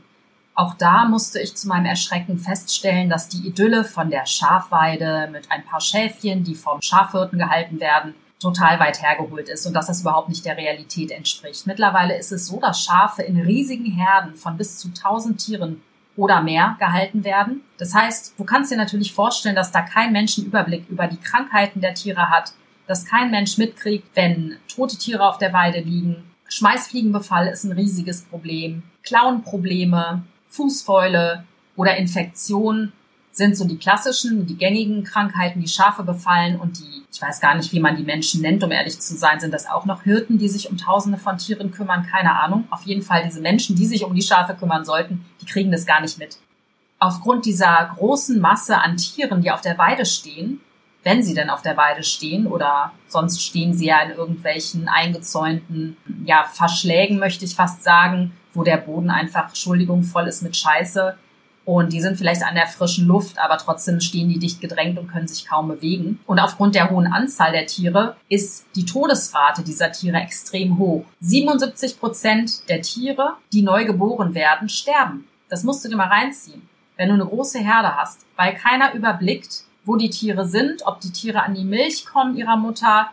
Auch 0.54 0.74
da 0.74 1.06
musste 1.06 1.40
ich 1.40 1.56
zu 1.56 1.68
meinem 1.68 1.86
Erschrecken 1.86 2.38
feststellen, 2.38 3.08
dass 3.08 3.28
die 3.28 3.46
Idylle 3.46 3.84
von 3.84 4.10
der 4.10 4.26
Schafweide 4.26 5.28
mit 5.32 5.50
ein 5.50 5.64
paar 5.64 5.80
Schäfchen, 5.80 6.44
die 6.44 6.54
vom 6.54 6.82
Schafhirten 6.82 7.38
gehalten 7.38 7.80
werden, 7.80 8.14
total 8.40 8.78
weit 8.78 9.02
hergeholt 9.02 9.48
ist 9.48 9.66
und 9.66 9.74
dass 9.74 9.86
das 9.86 10.02
überhaupt 10.02 10.28
nicht 10.28 10.44
der 10.44 10.56
Realität 10.56 11.10
entspricht. 11.10 11.66
Mittlerweile 11.66 12.16
ist 12.16 12.32
es 12.32 12.46
so, 12.46 12.60
dass 12.60 12.82
Schafe 12.82 13.22
in 13.22 13.40
riesigen 13.40 13.90
Herden 13.90 14.34
von 14.34 14.56
bis 14.56 14.78
zu 14.78 14.88
1000 14.88 15.38
Tieren 15.38 15.82
oder 16.16 16.42
mehr 16.42 16.76
gehalten 16.78 17.24
werden. 17.24 17.62
Das 17.78 17.94
heißt, 17.94 18.34
du 18.38 18.44
kannst 18.44 18.70
dir 18.70 18.76
natürlich 18.76 19.12
vorstellen, 19.12 19.56
dass 19.56 19.72
da 19.72 19.82
kein 19.82 20.12
Mensch 20.12 20.38
einen 20.38 20.48
Überblick 20.48 20.88
über 20.88 21.06
die 21.06 21.16
Krankheiten 21.16 21.80
der 21.80 21.94
Tiere 21.94 22.28
hat, 22.28 22.52
dass 22.86 23.04
kein 23.04 23.30
Mensch 23.30 23.58
mitkriegt, 23.58 24.08
wenn 24.14 24.56
tote 24.66 24.96
Tiere 24.96 25.28
auf 25.28 25.38
der 25.38 25.52
Weide 25.52 25.80
liegen. 25.80 26.24
Schmeißfliegenbefall 26.48 27.48
ist 27.48 27.64
ein 27.64 27.72
riesiges 27.72 28.22
Problem. 28.22 28.82
Klauenprobleme, 29.02 30.22
Fußfäule 30.48 31.44
oder 31.76 31.96
Infektionen 31.96 32.92
sind 33.38 33.56
so 33.56 33.64
die 33.64 33.78
klassischen, 33.78 34.46
die 34.46 34.56
gängigen 34.56 35.04
Krankheiten, 35.04 35.60
die 35.60 35.68
Schafe 35.68 36.02
befallen 36.02 36.58
und 36.58 36.80
die, 36.80 37.04
ich 37.10 37.22
weiß 37.22 37.40
gar 37.40 37.54
nicht, 37.54 37.72
wie 37.72 37.78
man 37.78 37.96
die 37.96 38.02
Menschen 38.02 38.42
nennt, 38.42 38.64
um 38.64 38.72
ehrlich 38.72 38.98
zu 38.98 39.16
sein, 39.16 39.38
sind 39.38 39.54
das 39.54 39.70
auch 39.70 39.86
noch 39.86 40.02
Hirten, 40.02 40.38
die 40.38 40.48
sich 40.48 40.68
um 40.68 40.76
Tausende 40.76 41.18
von 41.18 41.38
Tieren 41.38 41.70
kümmern, 41.70 42.04
keine 42.04 42.38
Ahnung. 42.40 42.66
Auf 42.70 42.82
jeden 42.82 43.02
Fall 43.02 43.22
diese 43.24 43.40
Menschen, 43.40 43.76
die 43.76 43.86
sich 43.86 44.04
um 44.04 44.12
die 44.12 44.22
Schafe 44.22 44.54
kümmern 44.54 44.84
sollten, 44.84 45.24
die 45.40 45.46
kriegen 45.46 45.70
das 45.70 45.86
gar 45.86 46.00
nicht 46.00 46.18
mit. 46.18 46.36
Aufgrund 46.98 47.46
dieser 47.46 47.92
großen 47.96 48.40
Masse 48.40 48.76
an 48.76 48.96
Tieren, 48.96 49.40
die 49.40 49.52
auf 49.52 49.60
der 49.60 49.78
Weide 49.78 50.04
stehen, 50.04 50.60
wenn 51.04 51.22
sie 51.22 51.34
denn 51.34 51.48
auf 51.48 51.62
der 51.62 51.76
Weide 51.76 52.02
stehen 52.02 52.48
oder 52.48 52.90
sonst 53.06 53.40
stehen 53.40 53.72
sie 53.72 53.86
ja 53.86 54.02
in 54.02 54.10
irgendwelchen 54.10 54.88
eingezäunten, 54.88 55.96
ja, 56.24 56.42
Verschlägen, 56.42 57.20
möchte 57.20 57.44
ich 57.44 57.54
fast 57.54 57.84
sagen, 57.84 58.32
wo 58.52 58.64
der 58.64 58.78
Boden 58.78 59.10
einfach, 59.10 59.46
Entschuldigung, 59.46 60.02
voll 60.02 60.26
ist 60.26 60.42
mit 60.42 60.56
Scheiße, 60.56 61.16
und 61.68 61.92
die 61.92 62.00
sind 62.00 62.16
vielleicht 62.16 62.42
an 62.44 62.54
der 62.54 62.66
frischen 62.66 63.06
Luft, 63.06 63.38
aber 63.38 63.58
trotzdem 63.58 64.00
stehen 64.00 64.30
die 64.30 64.38
dicht 64.38 64.62
gedrängt 64.62 64.98
und 64.98 65.08
können 65.08 65.28
sich 65.28 65.44
kaum 65.44 65.68
bewegen. 65.68 66.18
Und 66.24 66.38
aufgrund 66.38 66.74
der 66.74 66.88
hohen 66.88 67.06
Anzahl 67.06 67.52
der 67.52 67.66
Tiere 67.66 68.16
ist 68.30 68.64
die 68.74 68.86
Todesrate 68.86 69.62
dieser 69.62 69.92
Tiere 69.92 70.16
extrem 70.16 70.78
hoch. 70.78 71.04
77 71.20 72.00
Prozent 72.00 72.66
der 72.70 72.80
Tiere, 72.80 73.34
die 73.52 73.60
neu 73.60 73.84
geboren 73.84 74.34
werden, 74.34 74.70
sterben. 74.70 75.28
Das 75.50 75.62
musst 75.62 75.84
du 75.84 75.90
dir 75.90 75.96
mal 75.96 76.08
reinziehen. 76.08 76.66
Wenn 76.96 77.08
du 77.08 77.16
eine 77.16 77.26
große 77.26 77.58
Herde 77.58 77.96
hast, 77.96 78.24
weil 78.36 78.54
keiner 78.54 78.94
überblickt, 78.94 79.64
wo 79.84 79.96
die 79.96 80.08
Tiere 80.08 80.48
sind, 80.48 80.86
ob 80.86 81.02
die 81.02 81.12
Tiere 81.12 81.42
an 81.42 81.54
die 81.54 81.64
Milch 81.64 82.06
kommen 82.06 82.34
ihrer 82.38 82.56
Mutter, 82.56 83.10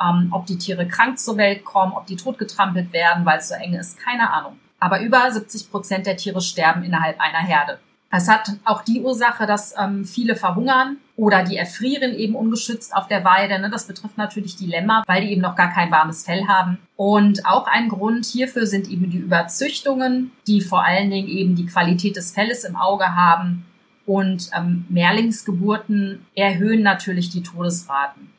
ähm, 0.00 0.28
ob 0.30 0.46
die 0.46 0.58
Tiere 0.58 0.86
krank 0.86 1.18
zur 1.18 1.38
Welt 1.38 1.64
kommen, 1.64 1.92
ob 1.92 2.06
die 2.06 2.14
totgetrampelt 2.14 2.92
werden, 2.92 3.26
weil 3.26 3.40
es 3.40 3.48
so 3.48 3.56
eng 3.56 3.74
ist, 3.74 3.98
keine 3.98 4.32
Ahnung. 4.32 4.60
Aber 4.78 5.00
über 5.00 5.28
70 5.28 5.72
Prozent 5.72 6.06
der 6.06 6.16
Tiere 6.16 6.40
sterben 6.40 6.84
innerhalb 6.84 7.18
einer 7.18 7.38
Herde. 7.38 7.80
Es 8.10 8.28
hat 8.28 8.56
auch 8.64 8.82
die 8.82 9.00
Ursache, 9.00 9.46
dass 9.46 9.74
ähm, 9.78 10.04
viele 10.04 10.36
verhungern 10.36 10.98
oder 11.16 11.42
die 11.42 11.56
erfrieren 11.56 12.14
eben 12.14 12.36
ungeschützt 12.36 12.94
auf 12.94 13.08
der 13.08 13.24
Weide. 13.24 13.58
Ne? 13.58 13.68
Das 13.68 13.86
betrifft 13.86 14.16
natürlich 14.16 14.56
die 14.56 14.66
Lämmer, 14.66 15.02
weil 15.06 15.22
die 15.22 15.32
eben 15.32 15.40
noch 15.40 15.56
gar 15.56 15.72
kein 15.72 15.90
warmes 15.90 16.24
Fell 16.24 16.46
haben. 16.46 16.78
Und 16.96 17.44
auch 17.46 17.66
ein 17.66 17.88
Grund 17.88 18.24
hierfür 18.24 18.66
sind 18.66 18.88
eben 18.88 19.10
die 19.10 19.18
Überzüchtungen, 19.18 20.30
die 20.46 20.60
vor 20.60 20.84
allen 20.84 21.10
Dingen 21.10 21.28
eben 21.28 21.56
die 21.56 21.66
Qualität 21.66 22.16
des 22.16 22.32
Felles 22.32 22.64
im 22.64 22.76
Auge 22.76 23.14
haben. 23.14 23.66
Und 24.06 24.50
ähm, 24.56 24.86
Mehrlingsgeburten 24.88 26.24
erhöhen 26.36 26.82
natürlich 26.82 27.30
die 27.30 27.42
Todesraten. 27.42 28.30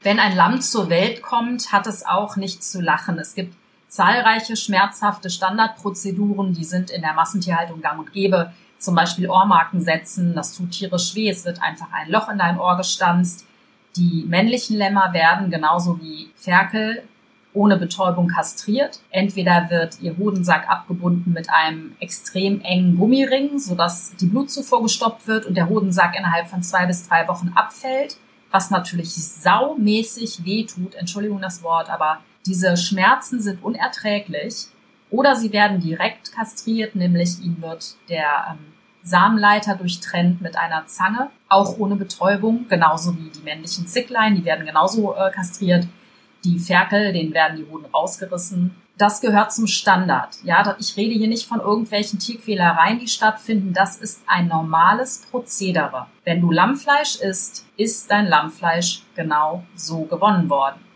Wenn 0.00 0.20
ein 0.20 0.36
Lamm 0.36 0.60
zur 0.60 0.90
Welt 0.90 1.22
kommt, 1.22 1.72
hat 1.72 1.88
es 1.88 2.06
auch 2.06 2.36
nichts 2.36 2.70
zu 2.70 2.80
lachen. 2.80 3.18
Es 3.18 3.34
gibt 3.34 3.56
zahlreiche 3.88 4.56
schmerzhafte 4.56 5.28
Standardprozeduren, 5.28 6.54
die 6.54 6.64
sind 6.64 6.90
in 6.90 7.02
der 7.02 7.14
Massentierhaltung 7.14 7.80
gang 7.80 7.98
und 7.98 8.12
gäbe 8.12 8.52
zum 8.78 8.94
Beispiel 8.94 9.28
Ohrmarken 9.28 9.80
setzen. 9.80 10.34
Das 10.34 10.56
tut 10.56 10.70
tierisch 10.70 11.14
weh. 11.14 11.28
Es 11.28 11.44
wird 11.44 11.62
einfach 11.62 11.88
ein 11.92 12.10
Loch 12.10 12.28
in 12.28 12.38
dein 12.38 12.58
Ohr 12.58 12.76
gestanzt. 12.76 13.46
Die 13.96 14.24
männlichen 14.28 14.76
Lämmer 14.76 15.12
werden 15.12 15.50
genauso 15.50 16.00
wie 16.00 16.30
Ferkel 16.36 17.02
ohne 17.52 17.76
Betäubung 17.76 18.28
kastriert. 18.28 19.00
Entweder 19.10 19.68
wird 19.70 20.00
ihr 20.00 20.16
Hodensack 20.16 20.68
abgebunden 20.68 21.32
mit 21.32 21.50
einem 21.50 21.96
extrem 21.98 22.60
engen 22.60 22.96
Gummiring, 22.96 23.58
sodass 23.58 24.14
die 24.16 24.26
Blutzufuhr 24.26 24.82
gestoppt 24.82 25.26
wird 25.26 25.46
und 25.46 25.56
der 25.56 25.68
Hodensack 25.68 26.16
innerhalb 26.16 26.46
von 26.48 26.62
zwei 26.62 26.86
bis 26.86 27.08
drei 27.08 27.26
Wochen 27.26 27.52
abfällt, 27.54 28.16
was 28.50 28.70
natürlich 28.70 29.14
saumäßig 29.14 30.44
weh 30.44 30.64
tut. 30.64 30.94
Entschuldigung 30.94 31.40
das 31.40 31.62
Wort, 31.62 31.90
aber 31.90 32.20
diese 32.46 32.76
Schmerzen 32.76 33.40
sind 33.40 33.62
unerträglich. 33.64 34.68
Oder 35.10 35.36
sie 35.36 35.52
werden 35.52 35.80
direkt 35.80 36.32
kastriert, 36.32 36.94
nämlich 36.94 37.40
ihnen 37.42 37.62
wird 37.62 37.96
der 38.08 38.48
ähm, 38.50 38.72
Samenleiter 39.02 39.74
durchtrennt 39.74 40.42
mit 40.42 40.56
einer 40.56 40.86
Zange, 40.86 41.30
auch 41.48 41.78
ohne 41.78 41.96
Betäubung, 41.96 42.66
genauso 42.68 43.16
wie 43.16 43.30
die 43.30 43.42
männlichen 43.42 43.86
Zicklein, 43.86 44.34
die 44.34 44.44
werden 44.44 44.66
genauso 44.66 45.14
äh, 45.14 45.30
kastriert. 45.30 45.86
Die 46.44 46.58
Ferkel, 46.58 47.12
denen 47.12 47.34
werden 47.34 47.56
die 47.56 47.70
Hoden 47.70 47.86
rausgerissen. 47.86 48.76
Das 48.96 49.20
gehört 49.20 49.52
zum 49.52 49.66
Standard. 49.66 50.36
Ja, 50.44 50.76
ich 50.78 50.96
rede 50.96 51.14
hier 51.14 51.28
nicht 51.28 51.48
von 51.48 51.60
irgendwelchen 51.60 52.18
Tierquälereien, 52.18 52.98
die 52.98 53.08
stattfinden. 53.08 53.72
Das 53.72 53.96
ist 53.96 54.22
ein 54.26 54.48
normales 54.48 55.24
Prozedere. 55.30 56.06
Wenn 56.24 56.40
du 56.40 56.50
Lammfleisch 56.50 57.16
isst, 57.16 57.66
ist 57.76 58.10
dein 58.10 58.26
Lammfleisch 58.26 59.02
genau 59.14 59.64
so 59.74 60.02
gewonnen 60.02 60.50
worden 60.50 60.87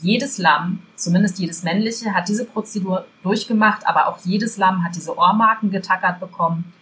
jedes 0.00 0.38
Lamm, 0.38 0.82
zumindest 0.94 1.38
jedes 1.38 1.62
männliche, 1.62 2.14
hat 2.14 2.28
diese 2.28 2.44
Prozedur 2.44 3.06
durchgemacht, 3.22 3.86
aber 3.86 4.08
auch 4.08 4.18
jedes 4.24 4.56
Lamm 4.56 4.84
hat 4.84 4.94
diese 4.94 5.16
Ohrmarken 5.16 5.70
getackert 5.70 6.20
bekommen. 6.20 6.72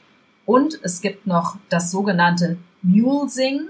Und 0.47 0.79
es 0.83 1.01
gibt 1.01 1.27
noch 1.27 1.57
das 1.69 1.91
sogenannte 1.91 2.59
Mulesing. 2.83 3.69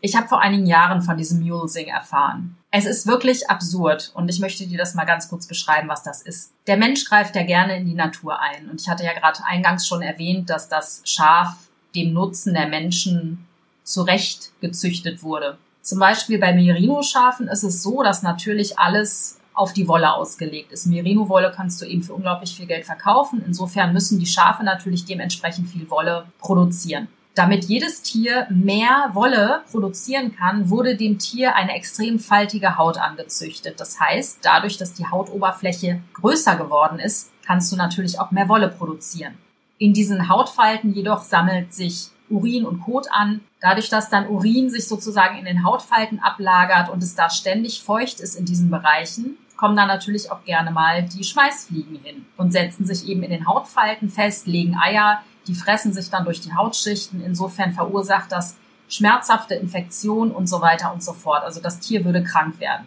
Ich 0.00 0.16
habe 0.16 0.28
vor 0.28 0.40
einigen 0.40 0.66
Jahren 0.66 1.02
von 1.02 1.16
diesem 1.16 1.40
Mulesing 1.40 1.88
erfahren. 1.88 2.56
Es 2.70 2.86
ist 2.86 3.06
wirklich 3.06 3.48
absurd 3.50 4.10
und 4.14 4.28
ich 4.28 4.40
möchte 4.40 4.66
dir 4.66 4.78
das 4.78 4.94
mal 4.94 5.04
ganz 5.04 5.28
kurz 5.28 5.46
beschreiben, 5.46 5.88
was 5.88 6.02
das 6.02 6.22
ist. 6.22 6.52
Der 6.66 6.76
Mensch 6.76 7.04
greift 7.04 7.36
ja 7.36 7.44
gerne 7.44 7.76
in 7.76 7.86
die 7.86 7.94
Natur 7.94 8.40
ein 8.40 8.68
und 8.68 8.80
ich 8.80 8.88
hatte 8.88 9.04
ja 9.04 9.12
gerade 9.12 9.44
eingangs 9.44 9.86
schon 9.86 10.02
erwähnt, 10.02 10.50
dass 10.50 10.68
das 10.68 11.02
Schaf 11.04 11.56
dem 11.94 12.12
Nutzen 12.12 12.54
der 12.54 12.66
Menschen 12.66 13.46
zurecht 13.84 14.50
gezüchtet 14.60 15.22
wurde. 15.22 15.58
Zum 15.84 15.98
Beispiel 15.98 16.38
bei 16.38 16.54
Merino-Schafen 16.54 17.46
ist 17.46 17.62
es 17.62 17.82
so, 17.82 18.02
dass 18.02 18.22
natürlich 18.22 18.78
alles 18.78 19.38
auf 19.52 19.74
die 19.74 19.86
Wolle 19.86 20.14
ausgelegt 20.14 20.72
ist. 20.72 20.86
Merino-Wolle 20.86 21.52
kannst 21.54 21.80
du 21.82 21.84
eben 21.84 22.02
für 22.02 22.14
unglaublich 22.14 22.56
viel 22.56 22.64
Geld 22.64 22.86
verkaufen. 22.86 23.44
Insofern 23.46 23.92
müssen 23.92 24.18
die 24.18 24.26
Schafe 24.26 24.64
natürlich 24.64 25.04
dementsprechend 25.04 25.68
viel 25.68 25.90
Wolle 25.90 26.24
produzieren. 26.38 27.08
Damit 27.34 27.66
jedes 27.66 28.00
Tier 28.00 28.46
mehr 28.48 29.10
Wolle 29.12 29.60
produzieren 29.70 30.34
kann, 30.34 30.70
wurde 30.70 30.96
dem 30.96 31.18
Tier 31.18 31.54
eine 31.54 31.74
extrem 31.74 32.18
faltige 32.18 32.78
Haut 32.78 32.96
angezüchtet. 32.96 33.78
Das 33.78 34.00
heißt, 34.00 34.38
dadurch, 34.40 34.78
dass 34.78 34.94
die 34.94 35.06
Hautoberfläche 35.06 36.00
größer 36.14 36.56
geworden 36.56 36.98
ist, 36.98 37.30
kannst 37.44 37.70
du 37.70 37.76
natürlich 37.76 38.18
auch 38.18 38.30
mehr 38.30 38.48
Wolle 38.48 38.68
produzieren. 38.68 39.34
In 39.76 39.92
diesen 39.92 40.30
Hautfalten 40.30 40.94
jedoch 40.94 41.24
sammelt 41.24 41.74
sich 41.74 42.08
Urin 42.34 42.66
und 42.66 42.80
Kot 42.80 43.06
an. 43.10 43.40
Dadurch, 43.60 43.88
dass 43.88 44.10
dann 44.10 44.28
Urin 44.28 44.70
sich 44.70 44.88
sozusagen 44.88 45.38
in 45.38 45.44
den 45.44 45.64
Hautfalten 45.64 46.20
ablagert 46.20 46.88
und 46.88 47.02
es 47.02 47.14
da 47.14 47.30
ständig 47.30 47.82
feucht 47.82 48.20
ist 48.20 48.34
in 48.34 48.44
diesen 48.44 48.70
Bereichen, 48.70 49.38
kommen 49.56 49.76
da 49.76 49.86
natürlich 49.86 50.30
auch 50.30 50.44
gerne 50.44 50.70
mal 50.70 51.02
die 51.02 51.24
Schmeißfliegen 51.24 52.00
hin 52.02 52.26
und 52.36 52.52
setzen 52.52 52.84
sich 52.84 53.08
eben 53.08 53.22
in 53.22 53.30
den 53.30 53.46
Hautfalten 53.46 54.08
fest, 54.08 54.46
legen 54.46 54.76
Eier, 54.76 55.22
die 55.46 55.54
fressen 55.54 55.92
sich 55.92 56.10
dann 56.10 56.24
durch 56.24 56.40
die 56.40 56.54
Hautschichten. 56.54 57.22
Insofern 57.24 57.72
verursacht 57.72 58.32
das 58.32 58.56
schmerzhafte 58.88 59.54
Infektionen 59.54 60.32
und 60.32 60.48
so 60.48 60.60
weiter 60.60 60.92
und 60.92 61.02
so 61.02 61.12
fort. 61.12 61.44
Also 61.44 61.60
das 61.60 61.80
Tier 61.80 62.04
würde 62.04 62.22
krank 62.22 62.60
werden. 62.60 62.86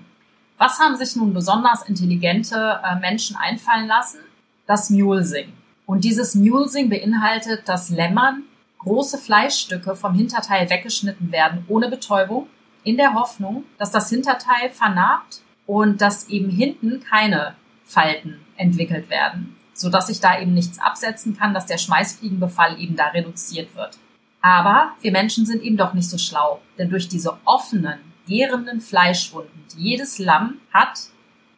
Was 0.58 0.80
haben 0.80 0.96
sich 0.96 1.16
nun 1.16 1.34
besonders 1.34 1.88
intelligente 1.88 2.80
äh, 2.84 2.96
Menschen 3.00 3.36
einfallen 3.36 3.88
lassen? 3.88 4.20
Das 4.66 4.90
Mulesing. 4.90 5.54
Und 5.86 6.04
dieses 6.04 6.36
Mulesing 6.36 6.90
beinhaltet 6.90 7.64
das 7.66 7.90
Lämmern 7.90 8.44
große 8.80 9.18
Fleischstücke 9.18 9.96
vom 9.96 10.14
Hinterteil 10.14 10.70
weggeschnitten 10.70 11.32
werden 11.32 11.66
ohne 11.68 11.90
Betäubung, 11.90 12.48
in 12.84 12.96
der 12.96 13.16
Hoffnung, 13.16 13.66
dass 13.78 13.92
das 13.92 14.10
Hinterteil 14.10 14.70
vernarbt 14.70 15.42
und 15.66 16.02
dass 16.02 16.30
eben 16.30 16.50
hinten 16.50 17.02
keine 17.02 17.56
Falten 17.84 18.40
entwickelt 18.56 19.10
werden, 19.10 19.58
so 19.74 19.90
dass 19.90 20.08
sich 20.08 20.22
da 20.22 20.40
eben 20.40 20.54
nichts 20.54 20.80
absetzen 20.80 21.36
kann, 21.38 21.54
dass 21.54 21.66
der 21.66 21.78
Schmeißfliegenbefall 21.78 22.80
eben 22.80 22.96
da 22.96 23.08
reduziert 23.08 23.76
wird. 23.76 23.98
Aber 24.42 24.94
wir 25.02 25.12
Menschen 25.12 25.46
sind 25.46 25.64
eben 25.64 25.76
doch 25.76 25.94
nicht 25.94 26.10
so 26.10 26.18
schlau, 26.18 26.62
denn 26.78 26.90
durch 26.90 27.10
diese 27.10 27.38
offenen, 27.44 28.00
gärenden 28.26 28.80
Fleischwunden, 28.80 29.66
die 29.76 29.90
jedes 29.90 30.18
Lamm 30.18 30.60
hat, 30.74 31.08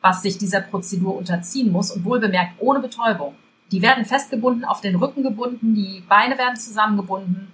was 0.02 0.24
sich 0.24 0.40
dieser 0.40 0.62
Prozedur 0.62 1.16
unterziehen 1.16 1.72
muss 1.72 1.92
und 1.92 2.06
wohlbemerkt 2.06 2.54
ohne 2.60 2.80
Betäubung, 2.80 3.36
die 3.72 3.82
werden 3.82 4.06
festgebunden, 4.06 4.66
auf 4.66 4.82
den 4.82 4.96
Rücken 4.96 5.24
gebunden, 5.24 5.76
die 5.76 6.04
Beine 6.08 6.38
werden 6.38 6.56
zusammengebunden 6.56 7.52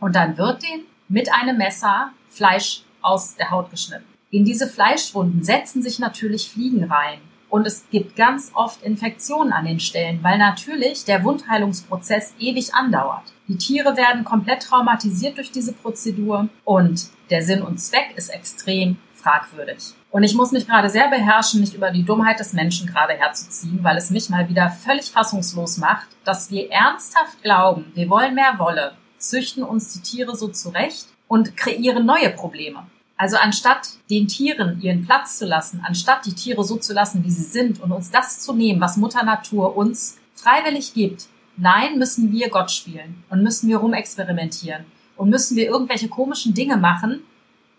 und 0.00 0.14
dann 0.14 0.36
wird 0.38 0.62
den 0.62 0.82
mit 1.08 1.32
einem 1.32 1.58
Messer 1.58 2.12
Fleisch 2.28 2.82
aus 3.02 3.36
der 3.36 3.50
Haut 3.50 3.70
geschnitten. 3.70 4.04
In 4.30 4.44
diese 4.44 4.66
Fleischwunden 4.66 5.42
setzen 5.42 5.82
sich 5.82 5.98
natürlich 5.98 6.50
Fliegen 6.50 6.84
rein 6.84 7.20
und 7.48 7.66
es 7.66 7.88
gibt 7.90 8.16
ganz 8.16 8.50
oft 8.54 8.82
Infektionen 8.82 9.52
an 9.52 9.64
den 9.64 9.80
Stellen, 9.80 10.22
weil 10.22 10.38
natürlich 10.38 11.04
der 11.04 11.22
Wundheilungsprozess 11.22 12.34
ewig 12.38 12.74
andauert. 12.74 13.32
Die 13.48 13.56
Tiere 13.56 13.96
werden 13.96 14.24
komplett 14.24 14.64
traumatisiert 14.64 15.36
durch 15.36 15.52
diese 15.52 15.72
Prozedur 15.72 16.48
und 16.64 17.08
der 17.30 17.42
Sinn 17.42 17.62
und 17.62 17.78
Zweck 17.78 18.12
ist 18.16 18.28
extrem 18.28 18.96
fragwürdig. 19.16 19.94
Und 20.10 20.22
ich 20.22 20.34
muss 20.34 20.52
mich 20.52 20.66
gerade 20.66 20.88
sehr 20.88 21.08
beherrschen, 21.08 21.60
nicht 21.60 21.74
über 21.74 21.90
die 21.90 22.04
Dummheit 22.04 22.38
des 22.38 22.52
Menschen 22.52 22.86
gerade 22.86 23.14
herzuziehen, 23.14 23.80
weil 23.82 23.96
es 23.96 24.10
mich 24.10 24.28
mal 24.30 24.48
wieder 24.48 24.70
völlig 24.70 25.10
fassungslos 25.10 25.78
macht, 25.78 26.08
dass 26.24 26.50
wir 26.50 26.70
ernsthaft 26.70 27.42
glauben, 27.42 27.92
wir 27.94 28.08
wollen 28.08 28.34
mehr 28.34 28.58
Wolle, 28.58 28.92
züchten 29.18 29.62
uns 29.62 29.92
die 29.92 30.00
Tiere 30.00 30.36
so 30.36 30.48
zurecht 30.48 31.06
und 31.28 31.56
kreieren 31.56 32.06
neue 32.06 32.30
Probleme. 32.30 32.86
Also 33.16 33.36
anstatt 33.36 33.88
den 34.10 34.28
Tieren 34.28 34.80
ihren 34.82 35.04
Platz 35.04 35.38
zu 35.38 35.46
lassen, 35.46 35.82
anstatt 35.86 36.26
die 36.26 36.34
Tiere 36.34 36.64
so 36.64 36.76
zu 36.76 36.92
lassen, 36.92 37.24
wie 37.24 37.30
sie 37.30 37.44
sind 37.44 37.80
und 37.80 37.92
uns 37.92 38.10
das 38.10 38.40
zu 38.40 38.52
nehmen, 38.52 38.80
was 38.80 38.98
Mutter 38.98 39.24
Natur 39.24 39.76
uns 39.76 40.18
freiwillig 40.34 40.92
gibt, 40.92 41.26
nein, 41.56 41.98
müssen 41.98 42.30
wir 42.30 42.50
Gott 42.50 42.70
spielen 42.70 43.24
und 43.30 43.42
müssen 43.42 43.68
wir 43.68 43.78
rumexperimentieren 43.78 44.84
und 45.16 45.30
müssen 45.30 45.56
wir 45.56 45.66
irgendwelche 45.66 46.08
komischen 46.08 46.52
Dinge 46.52 46.76
machen, 46.76 47.22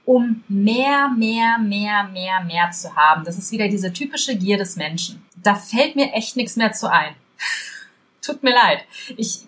um 0.07 0.41
mehr, 0.47 1.09
mehr, 1.09 1.57
mehr, 1.59 2.05
mehr, 2.05 2.41
mehr 2.45 2.71
zu 2.71 2.95
haben. 2.95 3.25
Das 3.25 3.37
ist 3.37 3.51
wieder 3.51 3.67
diese 3.67 3.91
typische 3.91 4.37
Gier 4.37 4.57
des 4.57 4.77
Menschen. 4.77 5.21
Da 5.35 5.53
fällt 5.53 5.97
mir 5.97 6.13
echt 6.13 6.37
nichts 6.37 6.55
mehr 6.55 6.71
zu 6.71 6.89
ein. 6.89 7.13
Tut 8.21 8.41
mir 8.41 8.55
leid. 8.55 8.85
Ich, 9.17 9.41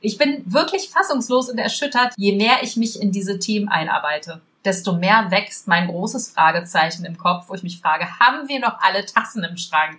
ich 0.00 0.16
bin 0.16 0.42
wirklich 0.46 0.88
fassungslos 0.88 1.50
und 1.50 1.58
erschüttert, 1.58 2.14
je 2.16 2.34
mehr 2.34 2.62
ich 2.62 2.78
mich 2.78 2.98
in 3.02 3.12
diese 3.12 3.38
Themen 3.38 3.68
einarbeite. 3.68 4.40
Desto 4.64 4.94
mehr 4.94 5.30
wächst 5.30 5.68
mein 5.68 5.88
großes 5.88 6.30
Fragezeichen 6.30 7.04
im 7.04 7.18
Kopf, 7.18 7.50
wo 7.50 7.54
ich 7.54 7.62
mich 7.62 7.78
frage, 7.78 8.18
haben 8.18 8.48
wir 8.48 8.60
noch 8.60 8.80
alle 8.80 9.04
Tassen 9.04 9.44
im 9.44 9.58
Schrank? 9.58 9.98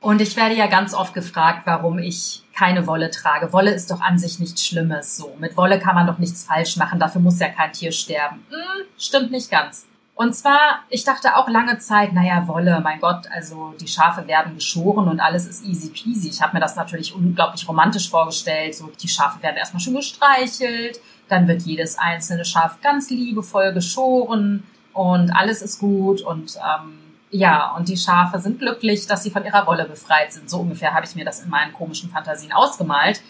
Und 0.00 0.20
ich 0.20 0.36
werde 0.36 0.54
ja 0.54 0.66
ganz 0.66 0.92
oft 0.92 1.14
gefragt, 1.14 1.62
warum 1.64 1.98
ich 1.98 2.42
keine 2.58 2.86
Wolle 2.86 3.10
trage. 3.10 3.52
Wolle 3.52 3.70
ist 3.70 3.90
doch 3.90 4.00
an 4.00 4.18
sich 4.18 4.40
nichts 4.40 4.66
Schlimmes. 4.66 5.16
So, 5.16 5.36
mit 5.38 5.56
Wolle 5.56 5.78
kann 5.78 5.94
man 5.94 6.06
doch 6.06 6.18
nichts 6.18 6.44
falsch 6.44 6.76
machen. 6.76 6.98
Dafür 6.98 7.20
muss 7.20 7.38
ja 7.38 7.48
kein 7.48 7.72
Tier 7.72 7.92
sterben. 7.92 8.44
Hm, 8.50 8.86
stimmt 8.98 9.30
nicht 9.30 9.50
ganz. 9.50 9.86
Und 10.16 10.34
zwar, 10.34 10.80
ich 10.88 11.04
dachte 11.04 11.36
auch 11.36 11.48
lange 11.48 11.78
Zeit, 11.78 12.12
naja, 12.12 12.48
Wolle, 12.48 12.80
mein 12.82 12.98
Gott, 12.98 13.26
also 13.32 13.72
die 13.80 13.86
Schafe 13.86 14.26
werden 14.26 14.56
geschoren 14.56 15.06
und 15.06 15.20
alles 15.20 15.46
ist 15.46 15.64
easy 15.64 15.90
peasy. 15.90 16.28
Ich 16.28 16.42
habe 16.42 16.54
mir 16.54 16.60
das 16.60 16.74
natürlich 16.74 17.14
unglaublich 17.14 17.68
romantisch 17.68 18.10
vorgestellt. 18.10 18.74
So, 18.74 18.90
die 19.00 19.06
Schafe 19.06 19.40
werden 19.44 19.56
erstmal 19.56 19.80
schon 19.80 19.94
gestreichelt, 19.94 20.98
dann 21.28 21.46
wird 21.46 21.62
jedes 21.62 21.96
einzelne 21.98 22.44
Schaf 22.44 22.80
ganz 22.80 23.10
liebevoll 23.10 23.72
geschoren 23.72 24.64
und 24.92 25.30
alles 25.30 25.62
ist 25.62 25.78
gut 25.78 26.20
und 26.22 26.56
ähm, 26.56 27.07
ja, 27.30 27.74
und 27.76 27.88
die 27.88 27.96
Schafe 27.96 28.38
sind 28.38 28.58
glücklich, 28.58 29.06
dass 29.06 29.22
sie 29.22 29.30
von 29.30 29.44
ihrer 29.44 29.66
Wolle 29.66 29.84
befreit 29.84 30.32
sind. 30.32 30.48
So 30.48 30.58
ungefähr 30.60 30.94
habe 30.94 31.06
ich 31.06 31.14
mir 31.14 31.24
das 31.24 31.40
in 31.42 31.50
meinen 31.50 31.72
komischen 31.72 32.10
Fantasien 32.10 32.52
ausgemalt, 32.52 33.20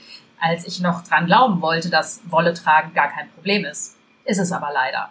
als 0.41 0.67
ich 0.67 0.81
noch 0.81 1.03
dran 1.03 1.27
glauben 1.27 1.61
wollte, 1.61 1.91
dass 1.91 2.21
Wolle 2.31 2.55
tragen 2.55 2.95
gar 2.95 3.09
kein 3.09 3.31
Problem 3.31 3.65
ist. 3.65 3.97
Ist 4.25 4.39
es 4.39 4.53
aber 4.53 4.71
leider. 4.73 5.11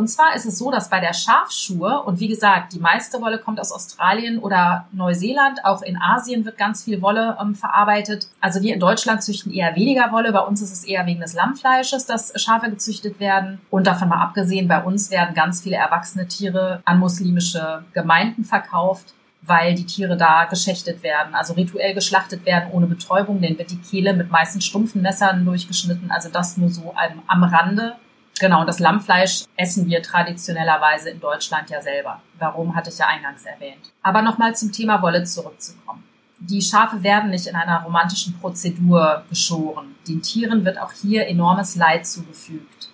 Und 0.00 0.08
zwar 0.08 0.34
ist 0.34 0.46
es 0.46 0.56
so, 0.56 0.70
dass 0.70 0.88
bei 0.88 0.98
der 0.98 1.12
Schafschuhe, 1.12 2.02
und 2.04 2.20
wie 2.20 2.28
gesagt, 2.28 2.72
die 2.72 2.78
meiste 2.78 3.20
Wolle 3.20 3.36
kommt 3.36 3.60
aus 3.60 3.70
Australien 3.70 4.38
oder 4.38 4.86
Neuseeland, 4.92 5.62
auch 5.62 5.82
in 5.82 6.00
Asien 6.00 6.46
wird 6.46 6.56
ganz 6.56 6.84
viel 6.84 7.02
Wolle 7.02 7.36
ähm, 7.38 7.54
verarbeitet. 7.54 8.28
Also 8.40 8.62
wir 8.62 8.72
in 8.72 8.80
Deutschland 8.80 9.22
züchten 9.22 9.52
eher 9.52 9.76
weniger 9.76 10.10
Wolle, 10.10 10.32
bei 10.32 10.40
uns 10.40 10.62
ist 10.62 10.72
es 10.72 10.84
eher 10.84 11.04
wegen 11.04 11.20
des 11.20 11.34
Lammfleisches, 11.34 12.06
dass 12.06 12.32
Schafe 12.40 12.70
gezüchtet 12.70 13.20
werden. 13.20 13.60
Und 13.68 13.86
davon 13.86 14.08
mal 14.08 14.22
abgesehen, 14.22 14.68
bei 14.68 14.82
uns 14.82 15.10
werden 15.10 15.34
ganz 15.34 15.60
viele 15.60 15.76
erwachsene 15.76 16.26
Tiere 16.26 16.80
an 16.86 16.98
muslimische 16.98 17.84
Gemeinden 17.92 18.44
verkauft 18.44 19.12
weil 19.42 19.74
die 19.74 19.86
Tiere 19.86 20.18
da 20.18 20.44
geschächtet 20.44 21.02
werden, 21.02 21.34
also 21.34 21.54
rituell 21.54 21.94
geschlachtet 21.94 22.44
werden 22.44 22.70
ohne 22.72 22.86
Betäubung. 22.86 23.40
Denen 23.40 23.56
wird 23.56 23.70
die 23.70 23.80
Kehle 23.80 24.12
mit 24.12 24.30
meistens 24.30 24.66
stumpfen 24.66 25.00
Messern 25.00 25.46
durchgeschnitten. 25.46 26.10
Also 26.10 26.28
das 26.28 26.58
nur 26.58 26.68
so 26.68 26.94
am, 26.94 27.22
am 27.26 27.44
Rande. 27.44 27.96
Genau, 28.38 28.64
das 28.64 28.78
Lammfleisch 28.78 29.44
essen 29.56 29.86
wir 29.86 30.02
traditionellerweise 30.02 31.10
in 31.10 31.20
Deutschland 31.20 31.68
ja 31.68 31.82
selber. 31.82 32.22
Warum 32.38 32.74
hatte 32.74 32.90
ich 32.90 32.98
ja 32.98 33.06
eingangs 33.06 33.44
erwähnt. 33.44 33.92
Aber 34.02 34.22
nochmal 34.22 34.54
zum 34.54 34.72
Thema 34.72 35.02
Wolle 35.02 35.24
zurückzukommen. 35.24 36.04
Die 36.38 36.62
Schafe 36.62 37.02
werden 37.02 37.30
nicht 37.30 37.46
in 37.46 37.54
einer 37.54 37.82
romantischen 37.82 38.38
Prozedur 38.40 39.24
geschoren. 39.28 39.94
Den 40.08 40.22
Tieren 40.22 40.64
wird 40.64 40.78
auch 40.78 40.92
hier 40.92 41.26
enormes 41.26 41.76
Leid 41.76 42.06
zugefügt. 42.06 42.88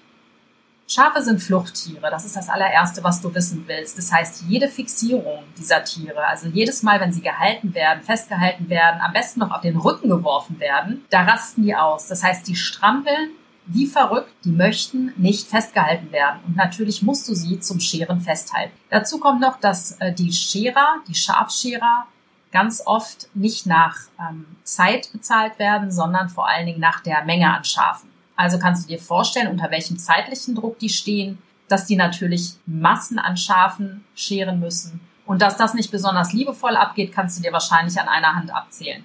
Schafe 0.88 1.20
sind 1.20 1.40
Fluchttiere. 1.40 2.10
Das 2.10 2.24
ist 2.24 2.36
das 2.36 2.48
allererste, 2.48 3.02
was 3.02 3.20
du 3.20 3.34
wissen 3.34 3.64
willst. 3.66 3.98
Das 3.98 4.12
heißt, 4.12 4.44
jede 4.48 4.68
Fixierung 4.68 5.42
dieser 5.58 5.82
Tiere, 5.82 6.26
also 6.26 6.48
jedes 6.48 6.82
Mal, 6.82 7.00
wenn 7.00 7.12
sie 7.12 7.22
gehalten 7.22 7.74
werden, 7.74 8.02
festgehalten 8.02 8.68
werden, 8.68 9.00
am 9.00 9.12
besten 9.12 9.40
noch 9.40 9.50
auf 9.50 9.60
den 9.60 9.76
Rücken 9.76 10.08
geworfen 10.08 10.60
werden, 10.60 11.04
da 11.10 11.22
rasten 11.22 11.62
die 11.62 11.74
aus. 11.74 12.06
Das 12.06 12.22
heißt, 12.22 12.46
die 12.46 12.56
strampeln 12.56 13.30
wie 13.66 13.86
verrückt, 13.86 14.32
die 14.44 14.52
möchten 14.52 15.12
nicht 15.16 15.48
festgehalten 15.48 16.12
werden. 16.12 16.40
Und 16.46 16.56
natürlich 16.56 17.02
musst 17.02 17.28
du 17.28 17.34
sie 17.34 17.60
zum 17.60 17.80
Scheren 17.80 18.20
festhalten. 18.20 18.72
Dazu 18.90 19.18
kommt 19.18 19.40
noch, 19.40 19.58
dass 19.58 19.92
äh, 20.00 20.12
die 20.12 20.32
Scherer, 20.32 21.00
die 21.08 21.14
Schafscherer, 21.14 22.06
ganz 22.52 22.82
oft 22.86 23.28
nicht 23.34 23.66
nach 23.66 23.96
ähm, 24.20 24.46
Zeit 24.62 25.10
bezahlt 25.12 25.58
werden, 25.58 25.90
sondern 25.90 26.28
vor 26.28 26.48
allen 26.48 26.66
Dingen 26.66 26.80
nach 26.80 27.00
der 27.00 27.24
Menge 27.24 27.52
an 27.52 27.64
Schafen. 27.64 28.08
Also 28.36 28.58
kannst 28.58 28.84
du 28.84 28.88
dir 28.88 29.00
vorstellen, 29.00 29.48
unter 29.48 29.70
welchem 29.70 29.98
zeitlichen 29.98 30.54
Druck 30.54 30.78
die 30.78 30.88
stehen, 30.88 31.38
dass 31.68 31.86
die 31.86 31.96
natürlich 31.96 32.54
Massen 32.66 33.18
an 33.18 33.36
Schafen 33.36 34.04
scheren 34.14 34.60
müssen. 34.60 35.00
Und 35.26 35.42
dass 35.42 35.56
das 35.56 35.74
nicht 35.74 35.90
besonders 35.90 36.32
liebevoll 36.32 36.76
abgeht, 36.76 37.12
kannst 37.12 37.38
du 37.38 37.42
dir 37.42 37.52
wahrscheinlich 37.52 38.00
an 38.00 38.08
einer 38.08 38.34
Hand 38.36 38.54
abzählen. 38.54 39.04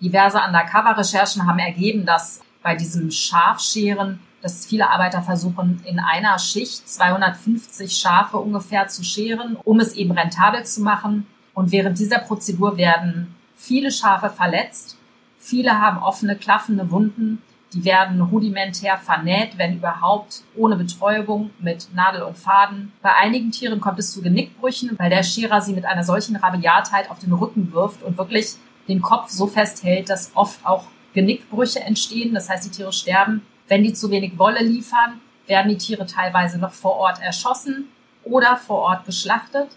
Diverse 0.00 0.38
Undercover-Recherchen 0.38 1.46
haben 1.46 1.58
ergeben, 1.58 2.04
dass 2.04 2.42
bei 2.62 2.74
diesem 2.74 3.10
Schafscheren, 3.10 4.20
dass 4.42 4.66
viele 4.66 4.90
Arbeiter 4.90 5.22
versuchen, 5.22 5.80
in 5.84 6.00
einer 6.00 6.38
Schicht 6.38 6.88
250 6.88 7.96
Schafe 7.96 8.38
ungefähr 8.38 8.88
zu 8.88 9.04
scheren, 9.04 9.56
um 9.64 9.80
es 9.80 9.94
eben 9.94 10.12
rentabel 10.12 10.64
zu 10.64 10.82
machen. 10.82 11.26
Und 11.54 11.70
während 11.70 11.98
dieser 11.98 12.18
Prozedur 12.18 12.76
werden 12.76 13.34
viele 13.54 13.92
Schafe 13.92 14.30
verletzt. 14.30 14.96
Viele 15.38 15.80
haben 15.80 15.98
offene, 15.98 16.36
klaffende 16.36 16.90
Wunden. 16.90 17.42
Die 17.72 17.84
werden 17.84 18.20
rudimentär 18.20 18.98
vernäht, 18.98 19.56
wenn 19.56 19.76
überhaupt, 19.76 20.42
ohne 20.56 20.76
Betäubung, 20.76 21.50
mit 21.58 21.88
Nadel 21.94 22.22
und 22.22 22.36
Faden. 22.36 22.92
Bei 23.00 23.14
einigen 23.14 23.50
Tieren 23.50 23.80
kommt 23.80 23.98
es 23.98 24.12
zu 24.12 24.20
Genickbrüchen, 24.20 24.98
weil 24.98 25.08
der 25.08 25.22
Scherer 25.22 25.60
sie 25.62 25.72
mit 25.72 25.86
einer 25.86 26.04
solchen 26.04 26.36
Rabiatheit 26.36 27.10
auf 27.10 27.20
den 27.20 27.32
Rücken 27.32 27.72
wirft 27.72 28.02
und 28.02 28.18
wirklich 28.18 28.56
den 28.88 29.00
Kopf 29.00 29.30
so 29.30 29.46
festhält, 29.46 30.10
dass 30.10 30.32
oft 30.34 30.66
auch 30.66 30.84
Genickbrüche 31.14 31.80
entstehen. 31.80 32.34
Das 32.34 32.48
heißt, 32.48 32.64
die 32.66 32.70
Tiere 32.70 32.92
sterben. 32.92 33.42
Wenn 33.68 33.82
die 33.82 33.92
zu 33.92 34.10
wenig 34.10 34.38
Wolle 34.38 34.62
liefern, 34.62 35.20
werden 35.46 35.68
die 35.70 35.78
Tiere 35.78 36.06
teilweise 36.06 36.58
noch 36.58 36.72
vor 36.72 36.96
Ort 36.96 37.20
erschossen 37.20 37.88
oder 38.24 38.56
vor 38.56 38.78
Ort 38.78 39.04
geschlachtet, 39.04 39.68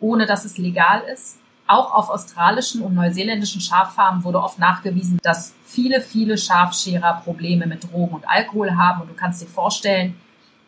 ohne 0.00 0.26
dass 0.26 0.44
es 0.44 0.58
legal 0.58 1.02
ist. 1.12 1.38
Auch 1.66 1.94
auf 1.94 2.10
australischen 2.10 2.82
und 2.82 2.94
neuseeländischen 2.94 3.60
Schaffarmen 3.60 4.24
wurde 4.24 4.42
oft 4.42 4.58
nachgewiesen, 4.58 5.18
dass 5.22 5.54
viele, 5.64 6.00
viele 6.00 6.36
Schafscherer 6.36 7.22
Probleme 7.24 7.66
mit 7.66 7.90
Drogen 7.90 8.16
und 8.16 8.28
Alkohol 8.28 8.76
haben. 8.76 9.02
Und 9.02 9.10
du 9.10 9.14
kannst 9.14 9.40
dir 9.40 9.46
vorstellen, 9.46 10.16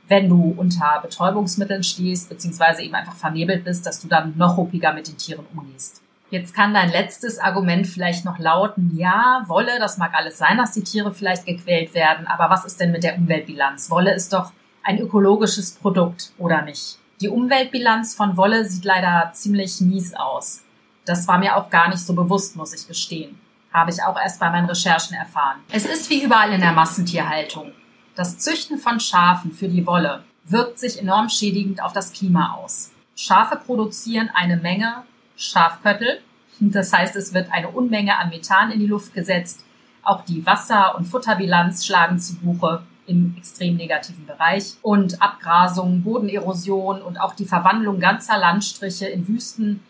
wenn 0.08 0.28
du 0.28 0.54
unter 0.56 1.00
Betäubungsmitteln 1.02 1.82
stehst, 1.82 2.28
beziehungsweise 2.28 2.82
eben 2.82 2.94
einfach 2.94 3.16
vernebelt 3.16 3.64
bist, 3.64 3.86
dass 3.86 4.00
du 4.00 4.08
dann 4.08 4.34
noch 4.36 4.56
ruppiger 4.56 4.92
mit 4.92 5.08
den 5.08 5.16
Tieren 5.16 5.46
umgehst. 5.54 6.03
Jetzt 6.34 6.52
kann 6.52 6.74
dein 6.74 6.90
letztes 6.90 7.38
Argument 7.38 7.86
vielleicht 7.86 8.24
noch 8.24 8.40
lauten, 8.40 8.90
ja, 8.96 9.44
Wolle, 9.46 9.78
das 9.78 9.98
mag 9.98 10.14
alles 10.14 10.36
sein, 10.36 10.58
dass 10.58 10.72
die 10.72 10.82
Tiere 10.82 11.14
vielleicht 11.14 11.46
gequält 11.46 11.94
werden, 11.94 12.26
aber 12.26 12.50
was 12.50 12.64
ist 12.64 12.80
denn 12.80 12.90
mit 12.90 13.04
der 13.04 13.16
Umweltbilanz? 13.16 13.88
Wolle 13.88 14.12
ist 14.12 14.32
doch 14.32 14.50
ein 14.82 14.98
ökologisches 14.98 15.76
Produkt, 15.76 16.32
oder 16.36 16.62
nicht? 16.62 16.98
Die 17.20 17.28
Umweltbilanz 17.28 18.16
von 18.16 18.36
Wolle 18.36 18.64
sieht 18.64 18.84
leider 18.84 19.30
ziemlich 19.32 19.80
mies 19.80 20.12
aus. 20.14 20.64
Das 21.04 21.28
war 21.28 21.38
mir 21.38 21.54
auch 21.54 21.70
gar 21.70 21.88
nicht 21.88 22.04
so 22.04 22.14
bewusst, 22.14 22.56
muss 22.56 22.74
ich 22.74 22.88
gestehen. 22.88 23.38
Habe 23.72 23.92
ich 23.92 24.02
auch 24.02 24.20
erst 24.20 24.40
bei 24.40 24.50
meinen 24.50 24.66
Recherchen 24.66 25.14
erfahren. 25.14 25.60
Es 25.70 25.86
ist 25.86 26.10
wie 26.10 26.24
überall 26.24 26.52
in 26.52 26.62
der 26.62 26.72
Massentierhaltung. 26.72 27.70
Das 28.16 28.40
Züchten 28.40 28.78
von 28.78 28.98
Schafen 28.98 29.52
für 29.52 29.68
die 29.68 29.86
Wolle 29.86 30.24
wirkt 30.42 30.80
sich 30.80 31.00
enorm 31.00 31.28
schädigend 31.28 31.80
auf 31.80 31.92
das 31.92 32.12
Klima 32.12 32.56
aus. 32.56 32.90
Schafe 33.14 33.54
produzieren 33.54 34.30
eine 34.34 34.56
Menge 34.56 35.04
Schafköttel. 35.36 36.20
Das 36.60 36.92
heißt, 36.92 37.16
es 37.16 37.34
wird 37.34 37.52
eine 37.52 37.68
Unmenge 37.68 38.18
an 38.18 38.30
Methan 38.30 38.70
in 38.70 38.80
die 38.80 38.86
Luft 38.86 39.14
gesetzt. 39.14 39.64
Auch 40.02 40.24
die 40.24 40.44
Wasser- 40.46 40.94
und 40.96 41.04
Futterbilanz 41.04 41.86
schlagen 41.86 42.18
zu 42.18 42.36
Buche 42.36 42.82
im 43.06 43.34
extrem 43.36 43.76
negativen 43.76 44.26
Bereich. 44.26 44.74
Und 44.82 45.20
Abgrasung, 45.20 46.02
Bodenerosion 46.02 47.02
und 47.02 47.18
auch 47.18 47.34
die 47.34 47.44
Verwandlung 47.44 48.00
ganzer 48.00 48.38
Landstriche 48.38 49.06
in 49.06 49.26
Wüsten 49.28 49.80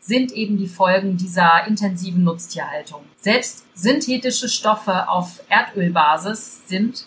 sind 0.00 0.32
eben 0.32 0.56
die 0.56 0.68
Folgen 0.68 1.16
dieser 1.16 1.66
intensiven 1.66 2.24
Nutztierhaltung. 2.24 3.02
Selbst 3.16 3.66
synthetische 3.74 4.48
Stoffe 4.48 5.08
auf 5.08 5.42
Erdölbasis 5.48 6.66
sind 6.66 7.04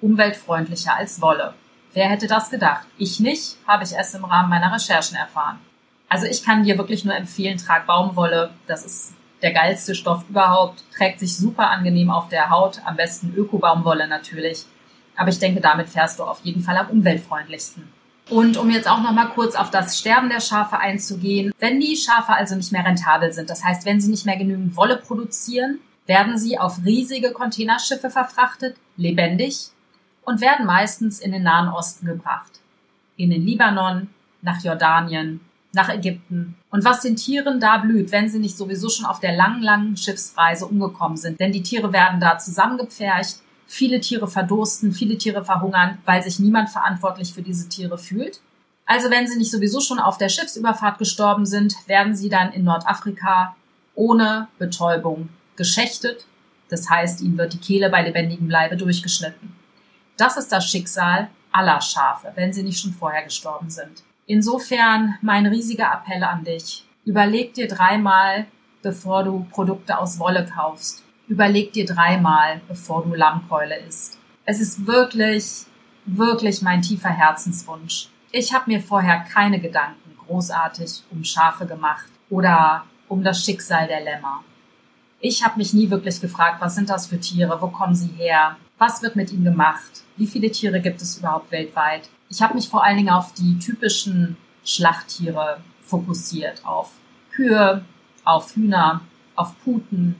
umweltfreundlicher 0.00 0.96
als 0.96 1.20
Wolle. 1.20 1.54
Wer 1.92 2.08
hätte 2.08 2.26
das 2.26 2.50
gedacht? 2.50 2.86
Ich 2.98 3.20
nicht, 3.20 3.56
habe 3.66 3.84
ich 3.84 3.92
erst 3.92 4.14
im 4.14 4.24
Rahmen 4.24 4.48
meiner 4.48 4.72
Recherchen 4.72 5.16
erfahren. 5.16 5.58
Also 6.10 6.26
ich 6.26 6.44
kann 6.44 6.64
dir 6.64 6.76
wirklich 6.76 7.04
nur 7.04 7.14
empfehlen, 7.14 7.56
trag 7.56 7.86
Baumwolle. 7.86 8.50
Das 8.66 8.84
ist 8.84 9.14
der 9.42 9.52
geilste 9.52 9.94
Stoff 9.94 10.24
überhaupt. 10.28 10.82
Trägt 10.94 11.20
sich 11.20 11.36
super 11.36 11.70
angenehm 11.70 12.10
auf 12.10 12.28
der 12.28 12.50
Haut. 12.50 12.80
Am 12.84 12.96
besten 12.96 13.32
Öko-Baumwolle 13.34 14.08
natürlich. 14.08 14.66
Aber 15.16 15.28
ich 15.28 15.38
denke, 15.38 15.60
damit 15.60 15.88
fährst 15.88 16.18
du 16.18 16.24
auf 16.24 16.40
jeden 16.42 16.62
Fall 16.62 16.76
am 16.76 16.90
umweltfreundlichsten. 16.90 17.88
Und 18.28 18.56
um 18.56 18.70
jetzt 18.70 18.90
auch 18.90 19.00
noch 19.00 19.12
mal 19.12 19.26
kurz 19.26 19.54
auf 19.54 19.70
das 19.70 19.98
Sterben 19.98 20.28
der 20.28 20.40
Schafe 20.40 20.78
einzugehen. 20.78 21.52
Wenn 21.60 21.78
die 21.78 21.96
Schafe 21.96 22.32
also 22.32 22.56
nicht 22.56 22.72
mehr 22.72 22.84
rentabel 22.84 23.32
sind, 23.32 23.48
das 23.48 23.64
heißt, 23.64 23.86
wenn 23.86 24.00
sie 24.00 24.10
nicht 24.10 24.26
mehr 24.26 24.36
genügend 24.36 24.76
Wolle 24.76 24.96
produzieren, 24.96 25.78
werden 26.06 26.38
sie 26.38 26.58
auf 26.58 26.84
riesige 26.84 27.30
Containerschiffe 27.30 28.10
verfrachtet, 28.10 28.76
lebendig, 28.96 29.68
und 30.22 30.40
werden 30.40 30.66
meistens 30.66 31.20
in 31.20 31.30
den 31.30 31.44
Nahen 31.44 31.68
Osten 31.68 32.06
gebracht. 32.06 32.60
In 33.16 33.30
den 33.30 33.46
Libanon, 33.46 34.08
nach 34.42 34.62
Jordanien 34.62 35.40
nach 35.72 35.88
Ägypten. 35.88 36.56
Und 36.70 36.84
was 36.84 37.02
den 37.02 37.16
Tieren 37.16 37.60
da 37.60 37.78
blüht, 37.78 38.12
wenn 38.12 38.28
sie 38.28 38.38
nicht 38.38 38.56
sowieso 38.56 38.88
schon 38.88 39.06
auf 39.06 39.20
der 39.20 39.36
langen, 39.36 39.62
langen 39.62 39.96
Schiffsreise 39.96 40.66
umgekommen 40.66 41.16
sind. 41.16 41.38
Denn 41.38 41.52
die 41.52 41.62
Tiere 41.62 41.92
werden 41.92 42.20
da 42.20 42.38
zusammengepfercht, 42.38 43.40
Viele 43.72 44.00
Tiere 44.00 44.26
verdursten, 44.26 44.90
viele 44.90 45.16
Tiere 45.16 45.44
verhungern, 45.44 45.98
weil 46.04 46.24
sich 46.24 46.40
niemand 46.40 46.70
verantwortlich 46.70 47.32
für 47.32 47.42
diese 47.42 47.68
Tiere 47.68 47.98
fühlt. 47.98 48.40
Also 48.84 49.12
wenn 49.12 49.28
sie 49.28 49.38
nicht 49.38 49.52
sowieso 49.52 49.80
schon 49.80 50.00
auf 50.00 50.18
der 50.18 50.28
Schiffsüberfahrt 50.28 50.98
gestorben 50.98 51.46
sind, 51.46 51.76
werden 51.86 52.16
sie 52.16 52.28
dann 52.28 52.52
in 52.52 52.64
Nordafrika 52.64 53.54
ohne 53.94 54.48
Betäubung 54.58 55.28
geschächtet. 55.54 56.26
Das 56.68 56.90
heißt, 56.90 57.20
ihnen 57.20 57.38
wird 57.38 57.52
die 57.52 57.60
Kehle 57.60 57.90
bei 57.90 58.02
lebendigem 58.02 58.50
Leibe 58.50 58.76
durchgeschnitten. 58.76 59.54
Das 60.16 60.36
ist 60.36 60.50
das 60.50 60.68
Schicksal 60.68 61.28
aller 61.52 61.80
Schafe, 61.80 62.32
wenn 62.34 62.52
sie 62.52 62.64
nicht 62.64 62.80
schon 62.80 62.92
vorher 62.92 63.22
gestorben 63.22 63.70
sind. 63.70 64.02
Insofern 64.30 65.18
mein 65.22 65.44
riesiger 65.46 65.90
Appell 65.92 66.22
an 66.22 66.44
dich. 66.44 66.84
Überleg 67.04 67.52
dir 67.54 67.66
dreimal, 67.66 68.46
bevor 68.80 69.24
du 69.24 69.44
Produkte 69.50 69.98
aus 69.98 70.20
Wolle 70.20 70.46
kaufst. 70.46 71.02
Überleg 71.26 71.72
dir 71.72 71.84
dreimal, 71.84 72.60
bevor 72.68 73.02
du 73.02 73.12
Lammkeule 73.12 73.76
isst. 73.88 74.20
Es 74.44 74.60
ist 74.60 74.86
wirklich, 74.86 75.66
wirklich 76.06 76.62
mein 76.62 76.80
tiefer 76.80 77.08
Herzenswunsch. 77.08 78.08
Ich 78.30 78.54
habe 78.54 78.70
mir 78.70 78.80
vorher 78.80 79.18
keine 79.18 79.58
Gedanken 79.58 80.16
großartig 80.24 81.02
um 81.10 81.24
Schafe 81.24 81.66
gemacht 81.66 82.06
oder 82.28 82.84
um 83.08 83.24
das 83.24 83.44
Schicksal 83.44 83.88
der 83.88 84.04
Lämmer. 84.04 84.44
Ich 85.18 85.44
habe 85.44 85.58
mich 85.58 85.74
nie 85.74 85.90
wirklich 85.90 86.20
gefragt, 86.20 86.60
was 86.60 86.76
sind 86.76 86.88
das 86.88 87.08
für 87.08 87.18
Tiere, 87.18 87.60
wo 87.60 87.66
kommen 87.66 87.96
sie 87.96 88.12
her, 88.16 88.56
was 88.78 89.02
wird 89.02 89.16
mit 89.16 89.32
ihnen 89.32 89.42
gemacht, 89.42 90.04
wie 90.16 90.28
viele 90.28 90.52
Tiere 90.52 90.80
gibt 90.80 91.02
es 91.02 91.18
überhaupt 91.18 91.50
weltweit. 91.50 92.08
Ich 92.30 92.40
habe 92.40 92.54
mich 92.54 92.68
vor 92.68 92.84
allen 92.84 92.96
Dingen 92.96 93.10
auf 93.10 93.34
die 93.34 93.58
typischen 93.58 94.36
Schlachttiere 94.64 95.60
fokussiert, 95.82 96.64
auf 96.64 96.92
Kühe, 97.32 97.84
auf 98.24 98.54
Hühner, 98.54 99.00
auf 99.34 99.58
Puten, 99.64 100.14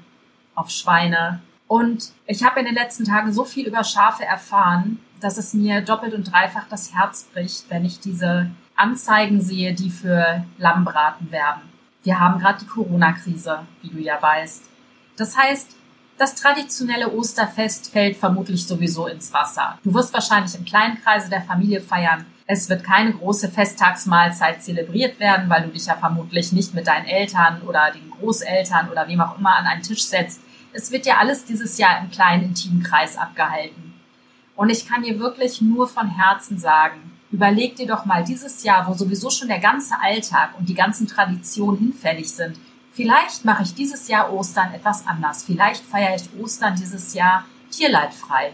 auf 0.56 0.70
Schweine. 0.70 1.40
Und 1.68 2.12
ich 2.26 2.42
habe 2.42 2.58
in 2.60 2.66
den 2.66 2.74
letzten 2.74 3.04
Tagen 3.04 3.32
so 3.32 3.44
viel 3.44 3.68
über 3.68 3.84
Schafe 3.84 4.24
erfahren, 4.24 4.98
dass 5.20 5.38
es 5.38 5.54
mir 5.54 5.82
doppelt 5.82 6.14
und 6.14 6.32
dreifach 6.32 6.66
das 6.68 6.92
Herz 6.92 7.28
bricht, 7.32 7.70
wenn 7.70 7.84
ich 7.84 8.00
diese 8.00 8.50
Anzeigen 8.74 9.40
sehe, 9.40 9.72
die 9.72 9.90
für 9.90 10.44
Lammbraten 10.58 11.30
werben. 11.30 11.62
Wir 12.02 12.18
haben 12.18 12.40
gerade 12.40 12.58
die 12.60 12.66
Corona-Krise, 12.66 13.60
wie 13.82 13.90
du 13.90 13.98
ja 13.98 14.20
weißt. 14.20 14.64
Das 15.16 15.36
heißt, 15.36 15.76
das 16.20 16.34
traditionelle 16.34 17.10
Osterfest 17.10 17.90
fällt 17.92 18.18
vermutlich 18.18 18.66
sowieso 18.66 19.06
ins 19.06 19.32
Wasser. 19.32 19.78
Du 19.82 19.94
wirst 19.94 20.12
wahrscheinlich 20.12 20.54
im 20.54 20.66
kleinen 20.66 21.02
Kreise 21.02 21.30
der 21.30 21.40
Familie 21.40 21.80
feiern. 21.80 22.26
Es 22.46 22.68
wird 22.68 22.84
keine 22.84 23.14
große 23.14 23.48
Festtagsmahlzeit 23.48 24.62
zelebriert 24.62 25.18
werden, 25.18 25.48
weil 25.48 25.62
du 25.62 25.70
dich 25.70 25.86
ja 25.86 25.96
vermutlich 25.96 26.52
nicht 26.52 26.74
mit 26.74 26.86
deinen 26.88 27.06
Eltern 27.06 27.62
oder 27.62 27.90
den 27.90 28.10
Großeltern 28.10 28.90
oder 28.90 29.08
wem 29.08 29.22
auch 29.22 29.38
immer 29.38 29.56
an 29.56 29.64
einen 29.64 29.80
Tisch 29.82 30.02
setzt. 30.02 30.42
Es 30.74 30.92
wird 30.92 31.06
ja 31.06 31.16
alles 31.16 31.46
dieses 31.46 31.78
Jahr 31.78 31.98
im 32.02 32.10
kleinen 32.10 32.44
intimen 32.44 32.82
Kreis 32.82 33.16
abgehalten. 33.16 33.94
Und 34.56 34.68
ich 34.68 34.86
kann 34.86 35.02
dir 35.02 35.18
wirklich 35.18 35.62
nur 35.62 35.88
von 35.88 36.10
Herzen 36.10 36.58
sagen, 36.58 37.16
überleg 37.30 37.76
dir 37.76 37.86
doch 37.86 38.04
mal 38.04 38.24
dieses 38.24 38.62
Jahr, 38.62 38.86
wo 38.86 38.92
sowieso 38.92 39.30
schon 39.30 39.48
der 39.48 39.60
ganze 39.60 39.94
Alltag 39.98 40.50
und 40.58 40.68
die 40.68 40.74
ganzen 40.74 41.06
Traditionen 41.06 41.78
hinfällig 41.78 42.30
sind, 42.30 42.58
vielleicht 43.00 43.46
mache 43.46 43.62
ich 43.62 43.74
dieses 43.74 44.08
Jahr 44.08 44.30
Ostern 44.30 44.74
etwas 44.74 45.06
anders. 45.06 45.44
Vielleicht 45.44 45.82
feiere 45.86 46.16
ich 46.16 46.28
Ostern 46.38 46.74
dieses 46.74 47.14
Jahr 47.14 47.46
tierleidfrei. 47.70 48.52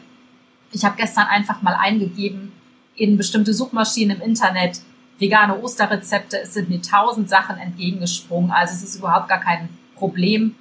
Ich 0.71 0.85
habe 0.85 0.95
gestern 0.97 1.27
einfach 1.27 1.63
mal 1.63 1.75
eingegeben, 1.75 2.53
in 2.95 3.17
bestimmte 3.17 3.53
Suchmaschinen 3.53 4.19
im 4.19 4.23
Internet 4.23 4.81
vegane 5.19 5.61
Osterrezepte. 5.61 6.41
Es 6.43 6.55
sind 6.55 6.69
mir 6.69 6.81
tausend 6.81 7.29
Sachen 7.29 7.59
entgegengesprungen. 7.59 8.53
Also 8.53 8.75
es 8.75 8.85
ist 8.85 8.97
überhaupt 8.97 9.29
gar 9.29 9.41
kein 9.41 9.69
Problem, 9.97 10.55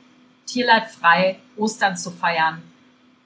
tierleidfrei 0.47 1.37
Ostern 1.55 1.95
zu 1.95 2.09
feiern. 2.09 2.63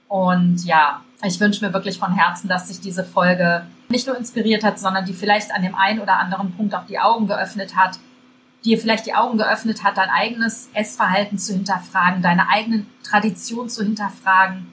Und 0.09 0.65
ja, 0.65 1.01
ich 1.23 1.39
wünsche 1.39 1.65
mir 1.65 1.73
wirklich 1.73 1.97
von 1.97 2.13
Herzen, 2.13 2.49
dass 2.49 2.67
sich 2.67 2.81
diese 2.81 3.05
Folge 3.05 3.65
nicht 3.87 4.07
nur 4.07 4.17
inspiriert 4.17 4.65
hat, 4.65 4.77
sondern 4.77 5.05
die 5.05 5.13
vielleicht 5.13 5.53
an 5.53 5.61
dem 5.61 5.75
einen 5.75 6.01
oder 6.01 6.19
anderen 6.19 6.51
Punkt 6.51 6.75
auch 6.75 6.85
die 6.85 6.99
Augen 6.99 7.27
geöffnet 7.27 7.77
hat, 7.77 7.97
dir 8.65 8.79
vielleicht 8.79 9.05
die 9.05 9.13
Augen 9.13 9.37
geöffnet 9.37 9.83
hat, 9.83 9.97
dein 9.97 10.09
eigenes 10.09 10.69
Essverhalten 10.73 11.37
zu 11.37 11.53
hinterfragen, 11.53 12.21
deine 12.21 12.49
eigenen 12.49 12.87
Traditionen 13.03 13.69
zu 13.69 13.83
hinterfragen. 13.83 14.67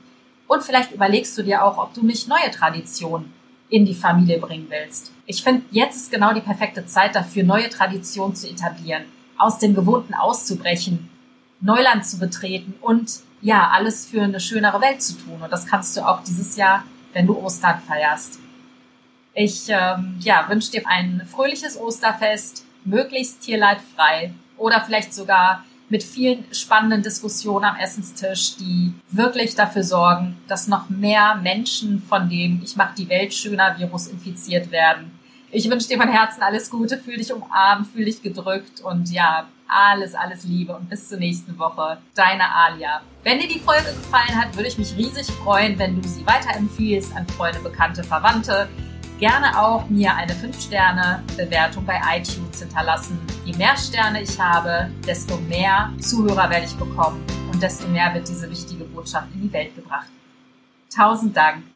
Und 0.49 0.63
vielleicht 0.63 0.93
überlegst 0.93 1.37
du 1.39 1.43
dir 1.43 1.65
auch, 1.65 1.79
ob 1.79 1.95
du 1.95 2.05
nicht 2.05 2.29
neue 2.29 2.51
Traditionen 2.51 3.33
in 3.69 3.85
die 3.85 3.95
Familie 3.95 4.39
bringen 4.39 4.67
willst. 4.69 5.13
Ich 5.27 5.43
finde, 5.43 5.63
jetzt 5.71 5.97
ist 5.97 6.11
genau 6.11 6.33
die 6.33 6.41
perfekte 6.41 6.87
Zeit 6.87 7.15
dafür, 7.15 7.43
neue 7.43 7.69
Traditionen 7.69 8.37
zu 8.37 8.49
etablieren, 8.49 9.05
aus 9.39 9.59
dem 9.59 9.75
Gewohnten 9.75 10.15
auszubrechen, 10.15 11.09
Neuland 11.61 12.07
zu 12.07 12.19
betreten 12.19 12.75
und 12.81 13.21
ja, 13.43 13.71
alles 13.71 14.07
für 14.07 14.23
eine 14.23 14.41
schönere 14.41 14.81
Welt 14.81 15.03
zu 15.03 15.15
tun. 15.15 15.41
Und 15.43 15.53
das 15.53 15.67
kannst 15.67 15.97
du 15.97 16.07
auch 16.07 16.23
dieses 16.23 16.57
Jahr, 16.57 16.85
wenn 17.13 17.27
du 17.27 17.37
Ostern 17.39 17.81
feierst. 17.87 18.39
Ich 19.35 19.67
ähm, 19.69 20.17
ja, 20.21 20.49
wünsche 20.49 20.71
dir 20.71 20.83
ein 20.87 21.27
fröhliches 21.31 21.79
Osterfest, 21.79 22.66
möglichst 22.87 23.43
tierleidfrei 23.43 24.33
oder 24.57 24.81
vielleicht 24.81 25.13
sogar 25.13 25.65
mit 25.89 26.03
vielen 26.03 26.45
spannenden 26.53 27.03
Diskussionen 27.03 27.65
am 27.65 27.77
Essenstisch, 27.77 28.57
die 28.57 28.93
wirklich 29.11 29.55
dafür 29.55 29.85
sorgen, 29.85 30.37
dass 30.49 30.67
noch 30.67 30.89
mehr 30.89 31.37
Menschen 31.37 32.03
von 32.03 32.29
dem 32.29 32.61
Ich 32.65 32.77
mache 32.77 32.95
die 32.97 33.09
Welt 33.09 33.33
schöner 33.33 33.79
Virus 33.79 34.09
infiziert 34.09 34.71
werden. 34.71 35.17
Ich 35.53 35.71
wünsche 35.71 35.89
dir 35.89 35.97
von 35.97 36.09
Herzen 36.09 36.43
alles 36.43 36.71
Gute, 36.71 36.99
fühl 36.99 37.17
dich 37.17 37.33
umarmt, 37.33 37.87
fühl 37.87 38.05
dich 38.05 38.21
gedrückt 38.21 38.81
und 38.81 39.11
ja, 39.13 39.47
alles, 39.69 40.15
alles 40.15 40.45
Liebe 40.45 40.75
und 40.75 40.89
bis 40.89 41.09
zur 41.09 41.19
nächsten 41.19 41.57
Woche. 41.59 41.99
Deine 42.15 42.53
Alia. 42.53 43.01
Wenn 43.23 43.39
dir 43.39 43.49
die 43.49 43.61
Folge 43.61 43.85
gefallen 43.85 44.41
hat, 44.41 44.55
würde 44.57 44.69
ich 44.69 44.79
mich 44.79 44.97
riesig 44.97 45.27
freuen, 45.27 45.79
wenn 45.79 46.01
du 46.01 46.07
sie 46.07 46.27
weiterempfiehlst 46.27 47.15
an 47.15 47.27
Freunde, 47.29 47.61
Bekannte, 47.61 48.03
Verwandte 48.03 48.69
gerne 49.19 49.59
auch 49.59 49.89
mir 49.89 50.15
eine 50.15 50.33
5-Sterne-Bewertung 50.33 51.85
bei 51.87 52.01
iTunes 52.17 52.61
hinterlassen. 52.61 53.19
Je 53.45 53.57
mehr 53.57 53.77
Sterne 53.77 54.23
ich 54.23 54.39
habe, 54.39 54.91
desto 55.07 55.37
mehr 55.37 55.93
Zuhörer 56.01 56.51
werde 56.51 56.67
ich 56.67 56.75
bekommen 56.77 57.25
und 57.51 57.63
desto 57.63 57.89
mehr 57.89 58.13
wird 58.15 58.29
diese 58.29 58.51
wichtige 58.51 58.85
Botschaft 58.85 59.29
in 59.35 59.43
die 59.43 59.53
Welt 59.53 59.75
gebracht. 59.75 60.09
Tausend 60.95 61.37
Dank. 61.37 61.65